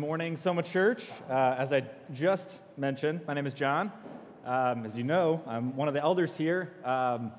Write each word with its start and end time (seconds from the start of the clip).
Morning, 0.00 0.38
Soma 0.38 0.62
Church. 0.62 1.04
Uh, 1.28 1.56
as 1.58 1.74
I 1.74 1.84
just 2.14 2.50
mentioned, 2.78 3.20
my 3.26 3.34
name 3.34 3.46
is 3.46 3.52
John. 3.52 3.92
Um, 4.46 4.86
as 4.86 4.96
you 4.96 5.04
know, 5.04 5.42
I'm 5.46 5.76
one 5.76 5.88
of 5.88 5.94
the 5.94 6.00
elders 6.00 6.34
here. 6.38 6.72
Um, 6.86 7.32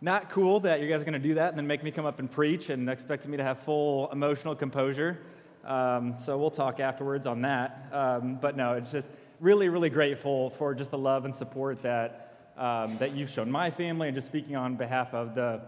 not 0.00 0.30
cool 0.30 0.60
that 0.60 0.80
you 0.80 0.88
guys 0.88 1.02
are 1.02 1.04
going 1.04 1.20
to 1.20 1.28
do 1.28 1.34
that 1.34 1.50
and 1.50 1.58
then 1.58 1.66
make 1.66 1.82
me 1.82 1.90
come 1.90 2.06
up 2.06 2.18
and 2.18 2.30
preach 2.30 2.70
and 2.70 2.88
expect 2.88 3.28
me 3.28 3.36
to 3.36 3.44
have 3.44 3.58
full 3.58 4.10
emotional 4.10 4.54
composure. 4.54 5.18
Um, 5.66 6.16
so 6.24 6.38
we'll 6.38 6.50
talk 6.50 6.80
afterwards 6.80 7.26
on 7.26 7.42
that. 7.42 7.88
Um, 7.92 8.38
but 8.40 8.56
no, 8.56 8.72
it's 8.72 8.90
just 8.90 9.08
really, 9.38 9.68
really 9.68 9.90
grateful 9.90 10.48
for 10.48 10.74
just 10.74 10.90
the 10.90 10.98
love 10.98 11.26
and 11.26 11.34
support 11.34 11.82
that, 11.82 12.52
um, 12.56 12.96
that 13.00 13.14
you've 13.14 13.28
shown 13.28 13.50
my 13.50 13.70
family 13.70 14.08
and 14.08 14.14
just 14.14 14.28
speaking 14.28 14.56
on 14.56 14.76
behalf 14.76 15.12
of 15.12 15.34
the 15.34 15.60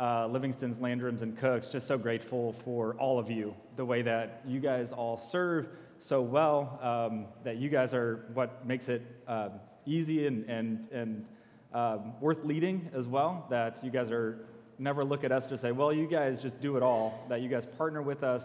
uh, 0.00 0.26
Livingston's, 0.26 0.78
Landrums, 0.78 1.22
and 1.22 1.36
Cooks. 1.36 1.68
Just 1.68 1.86
so 1.86 1.98
grateful 1.98 2.54
for 2.64 2.94
all 2.94 3.18
of 3.18 3.30
you, 3.30 3.54
the 3.76 3.84
way 3.84 4.02
that 4.02 4.40
you 4.46 4.58
guys 4.58 4.88
all 4.92 5.18
serve 5.30 5.68
so 5.98 6.22
well, 6.22 6.78
um, 6.82 7.26
that 7.44 7.58
you 7.58 7.68
guys 7.68 7.92
are 7.92 8.24
what 8.32 8.66
makes 8.66 8.88
it 8.88 9.02
uh, 9.28 9.50
easy 9.84 10.26
and, 10.26 10.48
and, 10.48 10.88
and 10.90 11.26
um, 11.74 12.14
worth 12.20 12.42
leading 12.44 12.90
as 12.94 13.06
well, 13.06 13.46
that 13.50 13.84
you 13.84 13.90
guys 13.90 14.10
are 14.10 14.38
never 14.78 15.04
look 15.04 15.24
at 15.24 15.30
us 15.30 15.46
to 15.48 15.58
say, 15.58 15.72
well, 15.72 15.92
you 15.92 16.06
guys 16.06 16.40
just 16.40 16.58
do 16.60 16.78
it 16.78 16.82
all, 16.82 17.26
that 17.28 17.42
you 17.42 17.50
guys 17.50 17.66
partner 17.76 18.00
with 18.00 18.22
us, 18.22 18.42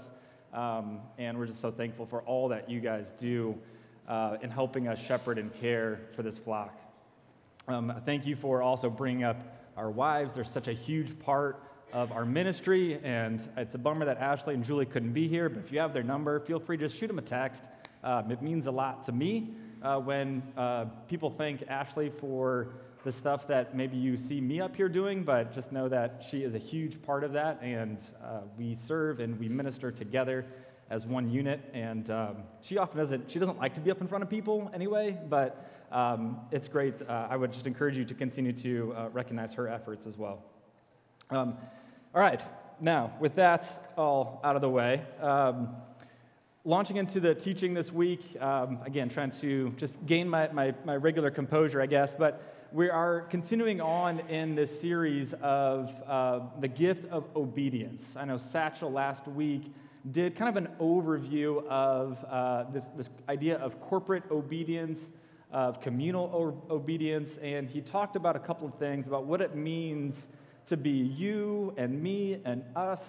um, 0.54 1.00
and 1.18 1.38
we're 1.38 1.46
just 1.46 1.62
so 1.62 1.72
thankful 1.72 2.06
for 2.06 2.22
all 2.24 2.50
that 2.50 2.70
you 2.70 2.82
guys 2.82 3.14
do 3.18 3.56
uh, 4.10 4.36
in 4.42 4.52
helping 4.52 4.90
us 4.90 5.00
shepherd 5.00 5.38
and 5.38 5.54
care 5.54 6.02
for 6.16 6.24
this 6.24 6.38
flock. 6.38 6.78
Um, 7.70 8.02
thank 8.06 8.26
you 8.28 8.36
for 8.36 8.62
also 8.62 8.90
bringing 8.90 9.24
up 9.24 9.38
our 9.78 9.90
wives. 9.90 10.34
They're 10.34 10.44
such 10.44 10.68
a 10.68 10.74
huge 10.74 11.18
part 11.20 11.62
of 11.94 12.12
our 12.12 12.26
ministry, 12.26 13.00
and 13.04 13.48
it's 13.58 13.76
a 13.76 13.78
bummer 13.78 14.06
that 14.06 14.18
Ashley 14.18 14.54
and 14.54 14.64
Julie 14.64 14.86
couldn't 14.86 15.14
be 15.14 15.28
here, 15.28 15.50
but 15.50 15.64
if 15.64 15.72
you 15.72 15.80
have 15.80 15.94
their 15.94 16.04
number, 16.04 16.40
feel 16.42 16.60
free 16.60 16.78
to 16.78 16.88
just 16.88 17.00
shoot 17.00 17.08
them 17.08 17.20
a 17.20 17.22
text. 17.22 17.64
Um, 18.04 18.32
it 18.32 18.42
means 18.42 18.68
a 18.68 18.72
lot 18.72 19.06
to 19.06 19.12
me 19.12 19.56
uh, 19.82 20.00
when 20.00 20.44
uh, 20.58 20.86
people 21.08 21.30
thank 21.30 21.64
Ashley 21.68 22.12
for 22.20 22.68
the 23.04 23.12
stuff 23.12 23.48
that 23.48 23.76
maybe 23.76 23.96
you 23.96 24.18
see 24.18 24.42
me 24.42 24.60
up 24.60 24.76
here 24.76 24.90
doing, 24.90 25.24
but 25.24 25.54
just 25.54 25.72
know 25.72 25.88
that 25.88 26.26
she 26.30 26.40
is 26.40 26.56
a 26.56 26.60
huge 26.60 27.02
part 27.04 27.24
of 27.24 27.34
that, 27.34 27.60
and 27.62 27.98
uh, 28.24 28.42
we 28.58 28.78
serve 28.88 29.20
and 29.20 29.40
we 29.40 29.48
minister 29.48 29.92
together 29.92 30.46
as 30.90 31.06
one 31.06 31.30
unit. 31.30 31.62
And 31.74 32.10
um, 32.10 32.38
she 32.62 32.78
often 32.78 32.98
doesn't, 32.98 33.32
she 33.32 33.40
doesn't 33.40 33.60
like 33.60 33.74
to 33.76 33.80
be 33.80 33.92
up 33.92 34.02
in 34.02 34.08
front 34.08 34.24
of 34.24 34.30
people 34.30 34.72
anyway, 34.74 35.18
but 35.30 35.75
um, 35.96 36.42
it's 36.52 36.68
great. 36.68 36.96
Uh, 37.02 37.28
I 37.30 37.38
would 37.38 37.54
just 37.54 37.66
encourage 37.66 37.96
you 37.96 38.04
to 38.04 38.14
continue 38.14 38.52
to 38.52 38.94
uh, 38.94 39.10
recognize 39.14 39.54
her 39.54 39.70
efforts 39.70 40.06
as 40.06 40.18
well. 40.18 40.44
Um, 41.30 41.58
all 42.14 42.22
right, 42.22 42.42
now 42.82 43.14
with 43.22 43.36
that 43.36 43.94
all 43.98 44.42
out 44.44 44.58
of 44.58 44.62
the 44.62 44.70
way, 44.70 45.02
um, 45.22 45.70
launching 46.66 46.98
into 46.98 47.22
the 47.22 47.34
teaching 47.34 47.74
this 47.74 47.94
week, 47.94 48.22
um, 48.42 48.80
again, 48.86 49.08
trying 49.08 49.32
to 49.40 49.74
just 49.78 50.06
gain 50.06 50.28
my, 50.28 50.50
my, 50.50 50.74
my, 50.84 50.98
regular 50.98 51.32
composure, 51.32 51.82
I 51.82 51.86
guess, 51.86 52.14
but 52.14 52.68
we 52.74 52.90
are 52.90 53.22
continuing 53.22 53.80
on 53.80 54.20
in 54.28 54.54
this 54.54 54.82
series 54.82 55.34
of 55.42 55.94
uh, 56.06 56.42
the 56.60 56.68
gift 56.68 57.10
of 57.10 57.24
obedience. 57.38 58.04
I 58.18 58.26
know 58.26 58.38
Satchel 58.38 58.92
last 58.92 59.30
week 59.30 59.74
did 60.12 60.36
kind 60.36 60.50
of 60.50 60.62
an 60.62 60.74
overview 60.78 61.66
of 61.68 62.24
uh, 62.30 62.66
this, 62.74 62.84
this 62.98 63.10
idea 63.30 63.58
of 63.60 63.80
corporate 63.80 64.24
obedience 64.30 65.00
of 65.56 65.80
communal 65.80 66.62
obedience, 66.70 67.38
and 67.38 67.70
he 67.70 67.80
talked 67.80 68.18
about 68.18 68.36
a 68.36 68.40
couple 68.40 68.68
of 68.68 68.76
things 68.76 69.08
about 69.08 69.24
what 69.24 69.40
it 69.40 69.56
means 69.56 70.28
to 70.68 70.76
be 70.76 70.90
you 70.90 71.74
and 71.78 72.04
me 72.04 72.42
and 72.44 72.62
us 72.76 73.00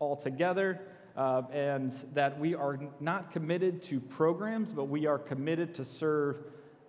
all 0.00 0.16
together, 0.16 0.80
uh, 1.16 1.42
and 1.52 1.92
that 2.12 2.36
we 2.40 2.56
are 2.56 2.80
not 2.98 3.30
committed 3.30 3.80
to 3.80 4.00
programs, 4.00 4.72
but 4.72 4.88
we 4.88 5.06
are 5.06 5.16
committed 5.16 5.76
to 5.76 5.84
serve 5.84 6.38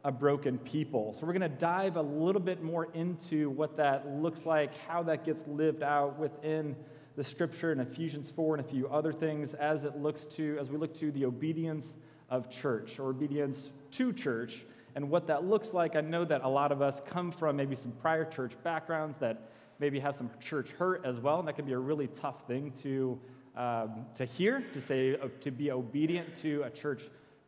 a 0.03 0.11
broken 0.11 0.57
people. 0.57 1.15
So 1.19 1.27
we're 1.27 1.33
going 1.33 1.41
to 1.51 1.57
dive 1.59 1.95
a 1.95 2.01
little 2.01 2.41
bit 2.41 2.63
more 2.63 2.85
into 2.95 3.51
what 3.51 3.77
that 3.77 4.07
looks 4.07 4.47
like, 4.47 4.71
how 4.87 5.03
that 5.03 5.23
gets 5.23 5.43
lived 5.45 5.83
out 5.83 6.17
within 6.17 6.75
the 7.15 7.23
scripture 7.23 7.71
in 7.71 7.79
Ephesians 7.79 8.31
4 8.35 8.55
and 8.55 8.65
a 8.65 8.67
few 8.67 8.87
other 8.87 9.13
things 9.13 9.53
as 9.53 9.83
it 9.83 9.95
looks 9.95 10.25
to 10.37 10.57
as 10.59 10.71
we 10.71 10.77
look 10.77 10.95
to 10.95 11.11
the 11.11 11.23
obedience 11.23 11.93
of 12.31 12.49
church 12.49 12.97
or 12.97 13.11
obedience 13.11 13.69
to 13.91 14.11
church 14.11 14.63
and 14.95 15.09
what 15.09 15.27
that 15.27 15.45
looks 15.45 15.73
like. 15.73 15.95
I 15.95 16.01
know 16.01 16.25
that 16.25 16.41
a 16.43 16.47
lot 16.47 16.71
of 16.71 16.81
us 16.81 17.01
come 17.05 17.31
from 17.31 17.55
maybe 17.55 17.75
some 17.75 17.91
prior 17.91 18.25
church 18.25 18.53
backgrounds 18.63 19.17
that 19.19 19.49
maybe 19.79 19.99
have 19.99 20.15
some 20.15 20.29
church 20.39 20.69
hurt 20.71 21.05
as 21.05 21.19
well, 21.19 21.39
and 21.39 21.47
that 21.47 21.55
can 21.55 21.65
be 21.65 21.73
a 21.73 21.77
really 21.77 22.07
tough 22.07 22.47
thing 22.47 22.71
to, 22.83 23.19
um, 23.57 24.05
to 24.15 24.25
hear, 24.25 24.61
to 24.73 24.81
say, 24.81 25.15
uh, 25.15 25.27
to 25.41 25.51
be 25.51 25.71
obedient 25.71 26.35
to 26.41 26.63
a 26.63 26.69
church 26.69 27.03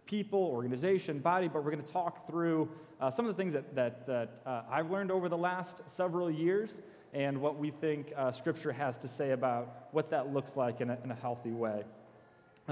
people, 0.06 0.39
organization, 0.39 1.19
body, 1.19 1.47
but 1.47 1.63
we're 1.63 1.72
going 1.72 1.83
to 1.83 1.91
talk 1.91 2.28
through 2.28 2.69
uh, 3.01 3.09
some 3.09 3.25
of 3.25 3.35
the 3.35 3.41
things 3.41 3.53
that, 3.53 3.75
that, 3.75 4.06
that 4.07 4.41
uh, 4.45 4.62
I've 4.69 4.91
learned 4.91 5.12
over 5.12 5.29
the 5.29 5.38
last 5.38 5.77
several 5.88 6.29
years 6.29 6.69
and 7.13 7.39
what 7.39 7.57
we 7.57 7.72
think 7.72 8.12
uh, 8.16 8.31
Scripture 8.31 8.72
has 8.72 8.97
to 9.00 9.07
say 9.07 9.31
about 9.31 9.88
what 9.91 10.09
that 10.09 10.33
looks 10.33 10.56
like 10.56 10.81
in 10.81 10.89
a, 10.89 10.97
in 11.03 11.12
a 11.12 11.16
healthy 11.16 11.51
way. 11.51 11.83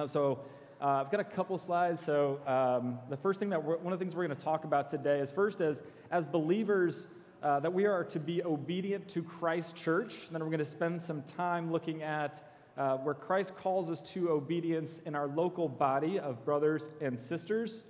So, 0.07 0.39
uh, 0.83 1.01
I've 1.05 1.09
got 1.09 1.21
a 1.21 1.23
couple 1.23 1.57
slides. 1.57 2.01
So, 2.05 2.41
um, 2.45 2.99
the 3.09 3.15
first 3.15 3.39
thing 3.39 3.49
that 3.51 3.63
one 3.63 3.93
of 3.93 3.99
the 3.99 4.03
things 4.03 4.17
we're 4.17 4.27
going 4.27 4.37
to 4.37 4.43
talk 4.43 4.65
about 4.65 4.91
today 4.91 5.19
is 5.19 5.31
first, 5.31 5.61
as, 5.61 5.81
as 6.11 6.25
believers, 6.25 7.07
uh, 7.41 7.61
that 7.61 7.71
we 7.71 7.85
are 7.85 8.03
to 8.03 8.19
be 8.19 8.43
obedient 8.43 9.07
to 9.07 9.23
Christ 9.23 9.77
Church. 9.77 10.13
And 10.27 10.35
then 10.35 10.41
we're 10.41 10.49
going 10.49 10.59
to 10.59 10.65
spend 10.65 11.01
some 11.01 11.23
time 11.37 11.71
looking 11.71 12.03
at 12.03 12.51
uh, 12.77 12.97
where 12.97 13.13
Christ 13.13 13.55
calls 13.55 13.89
us 13.89 14.01
to 14.13 14.29
obedience 14.29 14.99
in 15.05 15.15
our 15.15 15.27
local 15.27 15.69
body 15.69 16.19
of 16.19 16.43
brothers 16.43 16.81
and 16.99 17.17
sisters, 17.17 17.83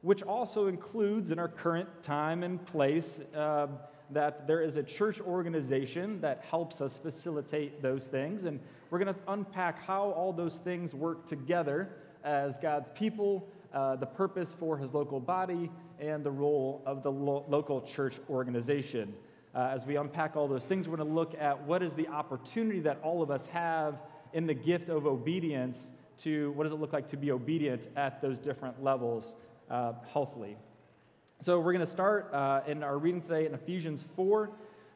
which 0.00 0.22
also 0.22 0.68
includes 0.68 1.30
in 1.30 1.38
our 1.38 1.48
current 1.48 2.02
time 2.02 2.42
and 2.42 2.64
place 2.64 3.20
uh, 3.36 3.66
that 4.08 4.46
there 4.46 4.62
is 4.62 4.76
a 4.76 4.82
church 4.82 5.20
organization 5.20 6.18
that 6.22 6.42
helps 6.48 6.80
us 6.80 6.96
facilitate 6.96 7.82
those 7.82 8.04
things. 8.04 8.46
And 8.46 8.58
we're 8.88 9.00
going 9.00 9.14
to 9.14 9.20
unpack 9.28 9.84
how 9.84 10.12
all 10.12 10.32
those 10.32 10.54
things 10.64 10.94
work 10.94 11.26
together 11.26 11.90
as 12.24 12.56
God's 12.58 12.88
people, 12.94 13.48
uh, 13.72 13.96
the 13.96 14.06
purpose 14.06 14.48
for 14.58 14.76
his 14.76 14.92
local 14.94 15.20
body, 15.20 15.70
and 16.00 16.24
the 16.24 16.30
role 16.30 16.82
of 16.86 17.02
the 17.02 17.10
lo- 17.10 17.44
local 17.48 17.80
church 17.82 18.18
organization. 18.30 19.12
Uh, 19.54 19.70
as 19.74 19.84
we 19.84 19.96
unpack 19.96 20.36
all 20.36 20.46
those 20.46 20.64
things, 20.64 20.88
we're 20.88 20.96
going 20.96 21.08
to 21.08 21.14
look 21.14 21.34
at 21.40 21.60
what 21.62 21.82
is 21.82 21.94
the 21.94 22.06
opportunity 22.08 22.80
that 22.80 22.98
all 23.02 23.22
of 23.22 23.30
us 23.30 23.46
have 23.46 23.96
in 24.32 24.46
the 24.46 24.54
gift 24.54 24.88
of 24.88 25.06
obedience 25.06 25.78
to 26.18 26.52
what 26.52 26.64
does 26.64 26.72
it 26.72 26.76
look 26.76 26.92
like 26.92 27.08
to 27.08 27.16
be 27.16 27.30
obedient 27.30 27.88
at 27.96 28.20
those 28.20 28.38
different 28.38 28.82
levels 28.82 29.32
uh, 29.70 29.92
healthily. 30.12 30.56
So 31.42 31.60
we're 31.60 31.72
going 31.72 31.84
to 31.84 31.90
start 31.90 32.32
uh, 32.32 32.62
in 32.66 32.82
our 32.82 32.98
reading 32.98 33.22
today 33.22 33.46
in 33.46 33.54
Ephesians 33.54 34.04
4. 34.16 34.50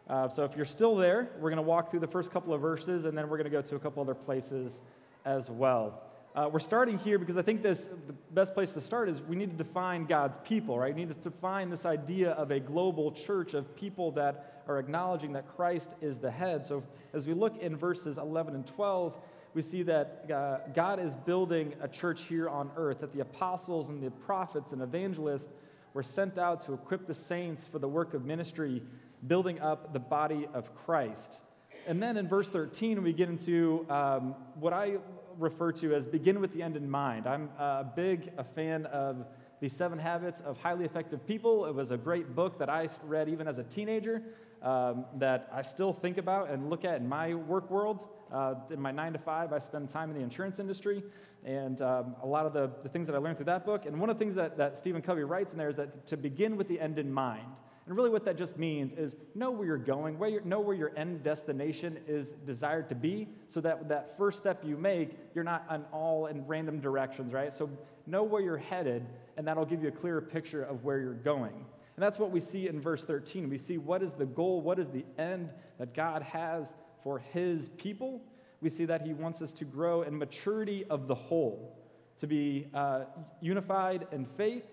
Uh, 0.09 0.29
so 0.29 0.45
if 0.45 0.57
you're 0.57 0.65
still 0.65 0.97
there, 0.97 1.31
we're 1.39 1.51
going 1.51 1.57
to 1.57 1.63
walk 1.63 1.91
through 1.91 2.01
the 2.01 2.07
first 2.09 2.31
couple 2.33 2.53
of 2.53 2.61
verses, 2.61 3.05
and 3.05 3.17
then 3.17 3.29
we're 3.29 3.37
going 3.37 3.45
to 3.45 3.51
go 3.51 3.63
to 3.63 3.77
a 3.77 3.79
couple 3.79 4.03
other 4.03 4.15
places 4.15 4.81
as 5.25 5.49
well. 5.49 6.03
Uh, 6.35 6.49
we're 6.51 6.59
starting 6.61 6.97
here 6.97 7.19
because 7.19 7.37
I 7.37 7.43
think 7.43 7.63
this, 7.63 7.87
the 8.07 8.15
best 8.31 8.55
place 8.55 8.73
to 8.73 8.81
start 8.81 9.11
is 9.11 9.21
we 9.21 9.37
need 9.37 9.51
to 9.51 9.65
define 9.65 10.07
God's 10.07 10.39
people, 10.45 10.79
right? 10.79 10.95
We 10.95 11.05
need 11.05 11.15
to 11.15 11.31
define 11.31 11.69
this 11.69 11.85
idea 11.85 12.31
of 12.31 12.51
a 12.51 12.59
global 12.59 13.13
church 13.13 13.53
of 13.53 13.77
people 13.77 14.13
that 14.13 14.63
are 14.67 14.79
acknowledging 14.79 15.35
that 15.35 15.47
Christ 15.57 15.91
is 16.01 16.19
the 16.19 16.31
head. 16.31 16.65
So 16.65 16.85
as 17.13 17.27
we 17.27 17.35
look 17.35 17.61
in 17.61 17.77
verses 17.77 18.17
11 18.17 18.55
and 18.55 18.67
12, 18.67 19.15
we 19.53 19.61
see 19.61 19.83
that 19.83 20.25
uh, 20.33 20.59
God 20.75 21.01
is 21.01 21.13
building 21.15 21.75
a 21.83 21.89
church 21.89 22.23
here 22.23 22.49
on 22.49 22.71
earth, 22.79 23.01
that 23.01 23.13
the 23.13 23.21
apostles 23.21 23.91
and 23.91 24.03
the 24.03 24.11
prophets 24.11 24.73
and 24.73 24.81
evangelists 24.81 25.51
were 25.93 26.03
sent 26.03 26.39
out 26.39 26.65
to 26.65 26.73
equip 26.73 27.05
the 27.07 27.15
saints 27.15 27.67
for 27.71 27.79
the 27.79 27.89
work 27.89 28.15
of 28.15 28.25
ministry, 28.25 28.83
building 29.27 29.61
up 29.61 29.93
the 29.93 30.01
body 30.01 30.49
of 30.55 30.75
Christ. 30.87 31.39
And 31.87 32.03
then 32.03 32.17
in 32.17 32.27
verse 32.27 32.49
13, 32.49 33.03
we 33.03 33.13
get 33.13 33.29
into 33.29 33.85
um, 33.91 34.35
what 34.55 34.73
I 34.73 34.97
refer 35.39 35.73
to 35.73 35.95
as 35.95 36.07
begin 36.07 36.41
with 36.41 36.53
the 36.53 36.63
end 36.63 36.77
in 36.77 36.89
mind. 36.89 37.27
I'm 37.27 37.51
a 37.59 37.85
big 37.85 38.33
a 38.39 38.45
fan 38.45 38.87
of 38.87 39.27
The 39.61 39.69
Seven 39.69 39.99
Habits 39.99 40.41
of 40.45 40.59
Highly 40.59 40.85
Effective 40.85 41.27
People. 41.27 41.67
It 41.67 41.75
was 41.75 41.91
a 41.91 41.97
great 41.97 42.35
book 42.35 42.59
that 42.59 42.69
I 42.69 42.89
read 43.05 43.29
even 43.29 43.49
as 43.49 43.59
a 43.59 43.65
teenager 43.65 44.23
um, 44.63 45.05
that 45.19 45.49
I 45.53 45.63
still 45.63 45.93
think 45.93 46.19
about 46.19 46.51
and 46.51 46.71
look 46.71 46.85
at 46.85 47.01
in 47.01 47.09
my 47.09 47.35
work 47.35 47.71
world. 47.71 47.99
Uh, 48.33 48.55
in 48.71 48.81
my 48.81 48.91
nine 48.91 49.13
to 49.13 49.19
five, 49.19 49.53
I 49.53 49.59
spend 49.59 49.91
time 49.91 50.09
in 50.11 50.17
the 50.17 50.23
insurance 50.23 50.59
industry, 50.59 51.03
and 51.45 51.83
um, 51.83 52.17
a 52.23 52.27
lot 52.27 52.47
of 52.47 52.55
the, 52.55 52.71
the 52.83 52.89
things 52.89 53.07
that 53.07 53.15
I 53.15 53.19
learned 53.19 53.37
through 53.37 53.47
that 53.47 53.67
book. 53.67 53.85
And 53.85 54.01
one 54.01 54.09
of 54.09 54.19
the 54.19 54.25
things 54.25 54.37
that, 54.37 54.57
that 54.57 54.79
Stephen 54.79 55.03
Covey 55.03 55.23
writes 55.23 55.53
in 55.53 55.59
there 55.59 55.69
is 55.69 55.77
that 55.77 56.07
to 56.07 56.17
begin 56.17 56.57
with 56.57 56.67
the 56.69 56.81
end 56.81 56.99
in 56.99 57.13
mind. 57.13 57.47
And 57.87 57.97
really, 57.97 58.11
what 58.11 58.25
that 58.27 58.39
just 58.39 58.57
means 58.57 58.93
is 58.97 59.17
know 59.35 59.51
where 59.51 59.67
you're 59.67 59.77
going, 59.77 60.19
where 60.19 60.41
know 60.43 60.61
where 60.61 60.77
your 60.77 60.93
end 60.97 61.25
destination 61.25 61.99
is 62.07 62.29
desired 62.47 62.89
to 62.91 62.95
be, 62.95 63.29
so 63.49 63.61
that 63.61 63.89
that 63.89 64.17
first 64.17 64.39
step 64.39 64.63
you 64.65 64.77
make, 64.77 65.19
you're 65.35 65.45
not 65.45 65.65
on 65.69 65.85
all 65.93 66.27
in 66.27 66.47
random 66.47 66.81
directions, 66.81 67.33
right? 67.33 67.53
So 67.53 67.69
know 68.07 68.23
where 68.23 68.41
you're 68.41 68.57
headed, 68.57 69.05
and 69.37 69.47
that'll 69.47 69.65
give 69.65 69.83
you 69.83 69.89
a 69.89 69.93
clearer 69.93 70.21
picture 70.21 70.63
of 70.63 70.85
where 70.85 71.01
you're 71.01 71.15
going. 71.15 71.55
And 71.97 72.03
that's 72.03 72.19
what 72.19 72.31
we 72.31 72.41
see 72.41 72.69
in 72.69 72.81
verse 72.81 73.05
13. 73.05 73.51
We 73.51 73.59
see 73.59 73.79
what 73.79 74.03
is 74.03 74.13
the 74.13 74.27
goal, 74.27 74.61
what 74.61 74.79
is 74.79 74.89
the 74.91 75.05
end 75.19 75.51
that 75.79 75.93
God 75.93 76.23
has 76.23 76.67
for 77.03 77.19
his 77.19 77.69
people. 77.77 78.23
We 78.61 78.71
see 78.71 78.85
that 78.85 79.03
he 79.03 79.13
wants 79.13 79.43
us 79.43 79.53
to 79.55 79.65
grow 79.65 80.03
in 80.03 80.17
maturity 80.17 80.85
of 80.89 81.09
the 81.09 81.15
whole 81.15 81.77
to 82.21 82.27
be 82.29 82.69
uh, 82.73 83.01
unified 83.41 84.07
in 84.13 84.25
faith, 84.25 84.65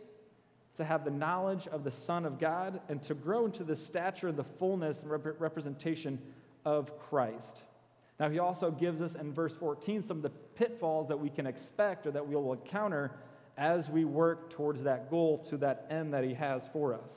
to 0.80 0.86
have 0.86 1.04
the 1.04 1.12
knowledge 1.12 1.68
of 1.68 1.84
the 1.84 1.92
Son 1.92 2.26
of 2.26 2.40
God, 2.40 2.80
and 2.88 3.04
to 3.04 3.14
grow 3.14 3.46
into 3.46 3.66
the 3.66 3.76
stature, 3.76 4.32
the 4.32 4.46
fullness, 4.46 5.02
and 5.02 5.12
rep- 5.12 5.40
representation 5.40 6.18
of 6.64 6.98
Christ. 6.98 7.64
Now, 8.18 8.30
he 8.30 8.40
also 8.40 8.72
gives 8.72 9.02
us 9.02 9.14
in 9.16 9.34
verse 9.34 9.54
14 9.54 10.04
some 10.04 10.18
of 10.18 10.24
the 10.24 10.30
pitfalls 10.30 11.10
that 11.10 11.20
we 11.20 11.30
can 11.30 11.46
expect 11.46 12.08
or 12.08 12.12
that 12.12 12.26
we 12.26 12.36
will 12.36 12.54
encounter 12.54 13.12
as 13.58 13.90
we 13.90 14.06
work 14.06 14.52
towards 14.52 14.84
that 14.84 15.10
goal, 15.10 15.38
to 15.50 15.58
that 15.58 15.86
end 15.90 16.14
that 16.14 16.24
he 16.24 16.34
has 16.34 16.64
for 16.72 16.94
us. 16.94 17.12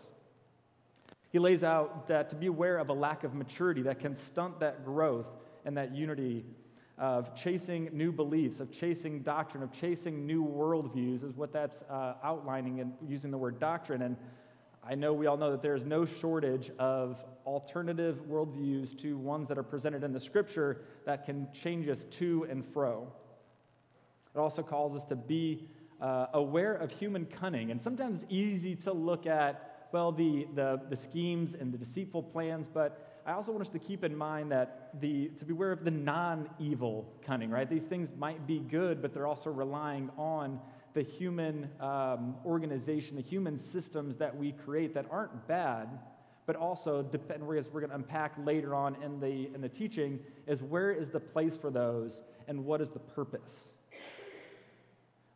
He 1.31 1.39
lays 1.39 1.63
out 1.63 2.09
that 2.09 2.31
to 2.31 2.37
be 2.37 2.49
aware 2.49 2.79
of 2.79 2.89
a 2.89 2.93
lack 2.93 3.23
of 3.23 3.33
maturity 3.33 3.83
that 3.83 4.01
can 4.01 4.17
stunt 4.17 4.59
that 4.59 4.85
growth 4.85 5.29
and 5.65 5.77
that 5.77 5.95
unity 5.95 6.45
of 6.99 7.35
chasing 7.35 7.89
new 7.93 8.13
beliefs, 8.13 8.61
of 8.61 8.71
chasing 8.71 9.23
doctrine, 9.23 9.63
of 9.63 9.73
chasing 9.73 10.27
new 10.27 10.45
worldviews, 10.45 11.25
is 11.25 11.37
what 11.37 11.53
that's 11.53 11.83
uh, 11.91 12.15
outlining 12.23 12.81
and 12.81 12.93
using 13.07 13.31
the 13.31 13.39
word 13.39 13.59
doctrine. 13.59 14.03
And 14.03 14.17
I 14.85 14.95
know 14.95 15.13
we 15.13 15.27
all 15.27 15.37
know 15.37 15.51
that 15.51 15.63
there 15.63 15.75
is 15.75 15.85
no 15.85 16.05
shortage 16.05 16.71
of 16.79 17.23
alternative 17.47 18.23
worldviews 18.29 18.97
to 19.01 19.17
ones 19.17 19.49
that 19.49 19.59
are 19.59 19.63
presented 19.63 20.05
in 20.05 20.13
the 20.13 20.21
scripture 20.21 20.83
that 21.07 21.25
can 21.25 21.49
change 21.53 21.89
us 21.89 22.05
to 22.19 22.47
and 22.51 22.65
fro. 22.65 23.07
It 24.35 24.39
also 24.39 24.63
calls 24.63 24.97
us 24.97 25.05
to 25.09 25.17
be 25.17 25.69
uh, 26.01 26.27
aware 26.35 26.75
of 26.75 26.91
human 26.91 27.27
cunning. 27.27 27.71
And 27.71 27.81
sometimes 27.81 28.23
it's 28.23 28.33
easy 28.33 28.75
to 28.77 28.93
look 28.93 29.27
at, 29.27 29.89
well, 29.93 30.11
the, 30.11 30.47
the, 30.55 30.81
the 30.89 30.97
schemes 30.97 31.55
and 31.55 31.73
the 31.73 31.79
deceitful 31.79 32.25
plans, 32.25 32.67
but 32.73 33.12
I 33.25 33.33
also 33.33 33.53
want 33.53 33.63
us 33.63 33.73
to 33.73 33.79
keep 33.79 34.03
in 34.03 34.17
mind 34.17 34.51
that 34.51 34.91
the, 35.01 35.29
to 35.39 35.45
be 35.45 35.53
aware 35.53 35.71
of 35.71 35.85
the 35.85 35.91
non 35.91 36.51
evil 36.59 37.13
cunning, 37.25 37.51
right? 37.51 37.69
These 37.69 37.85
things 37.85 38.11
might 38.19 38.47
be 38.47 38.59
good, 38.59 39.01
but 39.01 39.15
they're 39.15 39.29
also 39.29 39.51
relying 39.51 40.11
on 40.19 40.61
the 40.95 41.03
human 41.03 41.71
um, 41.81 42.35
organization, 42.45 43.17
the 43.17 43.23
human 43.23 43.59
systems 43.59 44.17
that 44.19 44.37
we 44.37 44.53
create 44.53 44.95
that 44.95 45.07
aren't 45.11 45.47
bad, 45.47 45.89
but 46.47 46.57
also, 46.57 47.03
depend, 47.03 47.47
we're 47.47 47.63
going 47.63 47.89
to 47.89 47.95
unpack 47.95 48.33
later 48.45 48.75
on 48.75 48.97
in 49.03 49.21
the, 49.21 49.49
in 49.55 49.61
the 49.61 49.69
teaching, 49.69 50.19
is 50.47 50.61
where 50.63 50.91
is 50.91 51.11
the 51.11 51.21
place 51.21 51.57
for 51.57 51.71
those 51.71 52.23
and 52.49 52.65
what 52.65 52.81
is 52.81 52.91
the 52.91 52.99
purpose? 52.99 53.71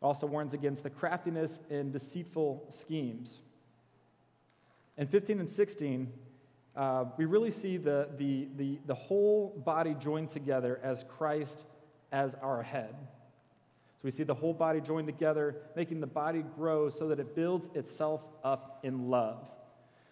Also 0.01 0.27
warns 0.27 0.53
against 0.53 0.83
the 0.83 0.89
craftiness 0.89 1.59
and 1.69 1.93
deceitful 1.93 2.71
schemes. 2.77 3.39
In 4.97 5.07
15 5.07 5.39
and 5.39 5.49
16, 5.49 6.11
uh, 6.77 7.05
we 7.17 7.25
really 7.25 7.49
see 7.49 7.77
the, 7.77 8.07
the, 8.17 8.47
the, 8.55 8.77
the 8.85 8.93
whole 8.93 9.61
body 9.65 9.95
joined 9.99 10.29
together 10.29 10.79
as 10.83 11.03
Christ 11.17 11.65
as 12.11 12.35
our 12.35 12.61
head. 12.61 12.93
So 12.99 14.01
we 14.03 14.11
see 14.11 14.23
the 14.23 14.35
whole 14.35 14.53
body 14.53 14.79
joined 14.79 15.07
together, 15.07 15.55
making 15.75 16.01
the 16.01 16.07
body 16.07 16.43
grow 16.55 16.89
so 16.91 17.07
that 17.07 17.19
it 17.19 17.35
builds 17.35 17.67
itself 17.73 18.21
up 18.43 18.79
in 18.83 19.09
love. 19.09 19.39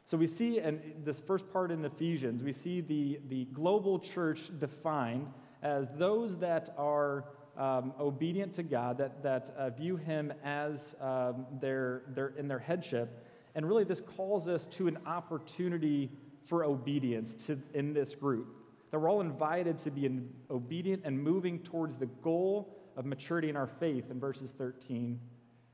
So 0.08 0.18
we 0.18 0.26
see 0.26 0.60
in 0.60 0.82
this 1.04 1.20
first 1.20 1.52
part 1.54 1.72
in 1.72 1.86
Ephesians, 1.86 2.42
we 2.42 2.52
see 2.52 2.82
the, 2.82 3.20
the 3.30 3.46
global 3.46 4.00
church 4.00 4.50
defined 4.60 5.28
as 5.62 5.88
those 5.98 6.36
that 6.38 6.74
are 6.80 7.26
um, 7.58 7.94
obedient 8.00 8.56
to 8.56 8.64
God, 8.64 8.98
that, 8.98 9.22
that 9.22 9.54
uh, 9.56 9.70
view 9.70 9.98
Him 9.98 10.34
as 10.44 10.96
um, 11.00 11.46
their, 11.62 12.02
their, 12.16 12.34
in 12.38 12.48
their 12.48 12.60
headship. 12.60 13.24
And 13.54 13.68
really, 13.68 13.84
this 13.84 14.02
calls 14.02 14.48
us 14.48 14.66
to 14.72 14.88
an 14.88 14.98
opportunity 15.06 16.12
for 16.47 16.63
obedience 16.63 17.33
to, 17.47 17.59
in 17.74 17.94
this 17.94 18.15
group. 18.15 18.47
That 18.92 19.00
we're 19.00 19.09
all 19.09 19.21
invited 19.21 19.83
to 19.83 19.92
be 19.92 20.09
obedient 20.50 21.03
and 21.06 21.21
moving 21.21 21.59
towards 21.59 21.97
the 21.97 22.06
goal 22.06 22.77
of 22.95 23.06
maturity 23.06 23.50
in 23.50 23.57
our 23.57 23.68
faith 23.68 24.09
in 24.09 24.19
verses 24.19 24.51
13, 24.57 25.19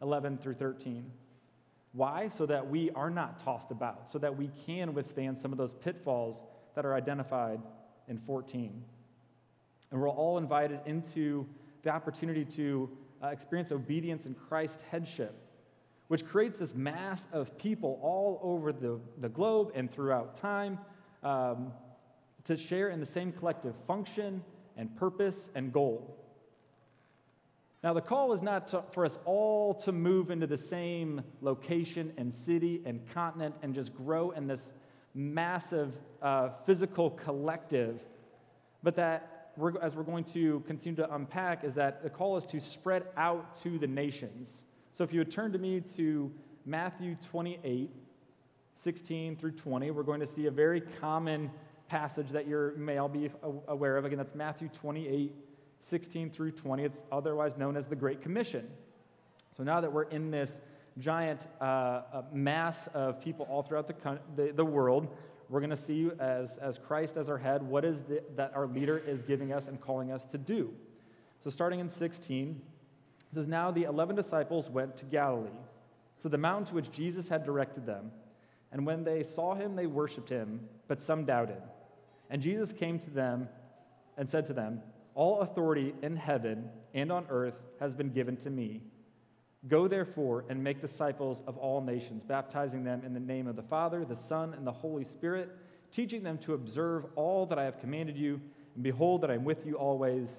11 0.01 0.37
through 0.37 0.55
13. 0.55 1.11
Why? 1.93 2.29
So 2.37 2.45
that 2.45 2.67
we 2.67 2.89
are 2.91 3.09
not 3.09 3.43
tossed 3.43 3.71
about, 3.71 4.09
so 4.09 4.17
that 4.19 4.35
we 4.35 4.49
can 4.65 4.93
withstand 4.93 5.37
some 5.37 5.51
of 5.51 5.57
those 5.57 5.73
pitfalls 5.73 6.41
that 6.75 6.85
are 6.85 6.95
identified 6.95 7.59
in 8.07 8.17
14. 8.17 8.83
And 9.91 10.01
we're 10.01 10.09
all 10.09 10.37
invited 10.37 10.79
into 10.85 11.45
the 11.83 11.89
opportunity 11.89 12.45
to 12.45 12.89
uh, 13.21 13.27
experience 13.27 13.71
obedience 13.71 14.25
in 14.25 14.33
Christ's 14.33 14.81
headship 14.83 15.35
which 16.11 16.25
creates 16.25 16.57
this 16.57 16.75
mass 16.75 17.25
of 17.31 17.57
people 17.57 17.97
all 18.01 18.37
over 18.43 18.73
the, 18.73 18.99
the 19.21 19.29
globe 19.29 19.71
and 19.73 19.89
throughout 19.89 20.35
time 20.35 20.77
um, 21.23 21.71
to 22.43 22.57
share 22.57 22.89
in 22.89 22.99
the 22.99 23.05
same 23.05 23.31
collective 23.31 23.73
function 23.87 24.43
and 24.75 24.93
purpose 24.97 25.49
and 25.55 25.71
goal. 25.71 26.17
Now, 27.81 27.93
the 27.93 28.01
call 28.01 28.33
is 28.33 28.41
not 28.41 28.67
to, 28.67 28.83
for 28.91 29.05
us 29.05 29.17
all 29.23 29.73
to 29.85 29.93
move 29.93 30.31
into 30.31 30.47
the 30.47 30.57
same 30.57 31.23
location 31.39 32.11
and 32.17 32.33
city 32.33 32.81
and 32.85 32.99
continent 33.13 33.55
and 33.63 33.73
just 33.73 33.95
grow 33.95 34.31
in 34.31 34.47
this 34.47 34.67
massive 35.15 35.93
uh, 36.21 36.49
physical 36.65 37.11
collective, 37.11 38.01
but 38.83 38.97
that, 38.97 39.53
we're, 39.55 39.81
as 39.81 39.95
we're 39.95 40.03
going 40.03 40.25
to 40.25 40.61
continue 40.67 40.97
to 40.97 41.15
unpack, 41.15 41.63
is 41.63 41.73
that 41.75 42.03
the 42.03 42.09
call 42.09 42.35
is 42.35 42.45
to 42.47 42.59
spread 42.59 43.03
out 43.15 43.63
to 43.63 43.79
the 43.79 43.87
nations. 43.87 44.49
So 44.93 45.03
if 45.03 45.13
you 45.13 45.19
would 45.19 45.31
turn 45.31 45.51
to 45.53 45.57
me 45.57 45.81
to 45.95 46.31
Matthew 46.65 47.15
28, 47.31 47.89
16 48.83 49.35
through 49.37 49.51
20, 49.51 49.91
we're 49.91 50.03
going 50.03 50.19
to 50.19 50.27
see 50.27 50.47
a 50.47 50.51
very 50.51 50.81
common 50.81 51.49
passage 51.87 52.29
that 52.29 52.47
you 52.47 52.73
may 52.77 52.97
all 52.97 53.09
be 53.09 53.29
aware 53.67 53.97
of. 53.97 54.05
Again, 54.05 54.17
that's 54.17 54.35
Matthew 54.35 54.69
28, 54.69 55.33
16 55.81 56.29
through 56.29 56.51
20. 56.51 56.83
It's 56.83 56.97
otherwise 57.11 57.57
known 57.57 57.77
as 57.77 57.87
the 57.87 57.95
Great 57.95 58.21
Commission. 58.21 58.67
So 59.55 59.63
now 59.63 59.81
that 59.81 59.91
we're 59.91 60.03
in 60.03 60.29
this 60.29 60.59
giant 60.97 61.47
uh, 61.61 61.63
uh 61.63 62.23
mass 62.33 62.77
of 62.93 63.21
people 63.21 63.47
all 63.49 63.63
throughout 63.63 63.87
the, 63.87 64.19
the, 64.35 64.51
the 64.51 64.65
world, 64.65 65.07
we're 65.49 65.61
going 65.61 65.69
to 65.69 65.77
see 65.77 66.09
as, 66.19 66.57
as 66.57 66.77
Christ 66.77 67.17
as 67.17 67.29
our 67.29 67.37
head, 67.37 67.63
what 67.63 67.85
is 67.85 67.99
that 68.35 68.51
our 68.55 68.67
leader 68.67 68.97
is 68.97 69.21
giving 69.21 69.53
us 69.53 69.67
and 69.67 69.79
calling 69.79 70.11
us 70.11 70.25
to 70.31 70.37
do. 70.37 70.73
So 71.43 71.49
starting 71.49 71.79
in 71.79 71.89
16, 71.89 72.61
it 73.31 73.35
says, 73.35 73.47
Now 73.47 73.71
the 73.71 73.83
eleven 73.83 74.15
disciples 74.15 74.69
went 74.69 74.97
to 74.97 75.05
Galilee, 75.05 75.49
to 76.21 76.29
the 76.29 76.37
mountain 76.37 76.67
to 76.67 76.73
which 76.75 76.91
Jesus 76.91 77.27
had 77.27 77.43
directed 77.45 77.85
them. 77.85 78.11
And 78.71 78.85
when 78.85 79.03
they 79.03 79.23
saw 79.23 79.55
him, 79.55 79.75
they 79.75 79.85
worshiped 79.85 80.29
him, 80.29 80.61
but 80.87 81.01
some 81.01 81.25
doubted. 81.25 81.61
And 82.29 82.41
Jesus 82.41 82.71
came 82.71 82.99
to 82.99 83.09
them 83.09 83.49
and 84.17 84.29
said 84.29 84.47
to 84.47 84.53
them, 84.53 84.81
All 85.15 85.41
authority 85.41 85.93
in 86.01 86.15
heaven 86.15 86.69
and 86.93 87.11
on 87.11 87.25
earth 87.29 87.55
has 87.79 87.93
been 87.93 88.11
given 88.11 88.37
to 88.37 88.49
me. 88.49 88.81
Go 89.67 89.87
therefore 89.87 90.45
and 90.49 90.63
make 90.63 90.81
disciples 90.81 91.41
of 91.45 91.57
all 91.57 91.81
nations, 91.81 92.23
baptizing 92.23 92.83
them 92.83 93.03
in 93.05 93.13
the 93.13 93.19
name 93.19 93.47
of 93.47 93.55
the 93.55 93.61
Father, 93.61 94.03
the 94.03 94.15
Son, 94.15 94.53
and 94.53 94.65
the 94.65 94.71
Holy 94.71 95.05
Spirit, 95.05 95.51
teaching 95.91 96.23
them 96.23 96.37
to 96.39 96.53
observe 96.53 97.05
all 97.15 97.45
that 97.45 97.59
I 97.59 97.63
have 97.65 97.79
commanded 97.79 98.17
you. 98.17 98.41
And 98.75 98.83
behold, 98.83 99.21
that 99.21 99.29
I 99.29 99.35
am 99.35 99.43
with 99.43 99.65
you 99.65 99.75
always 99.75 100.29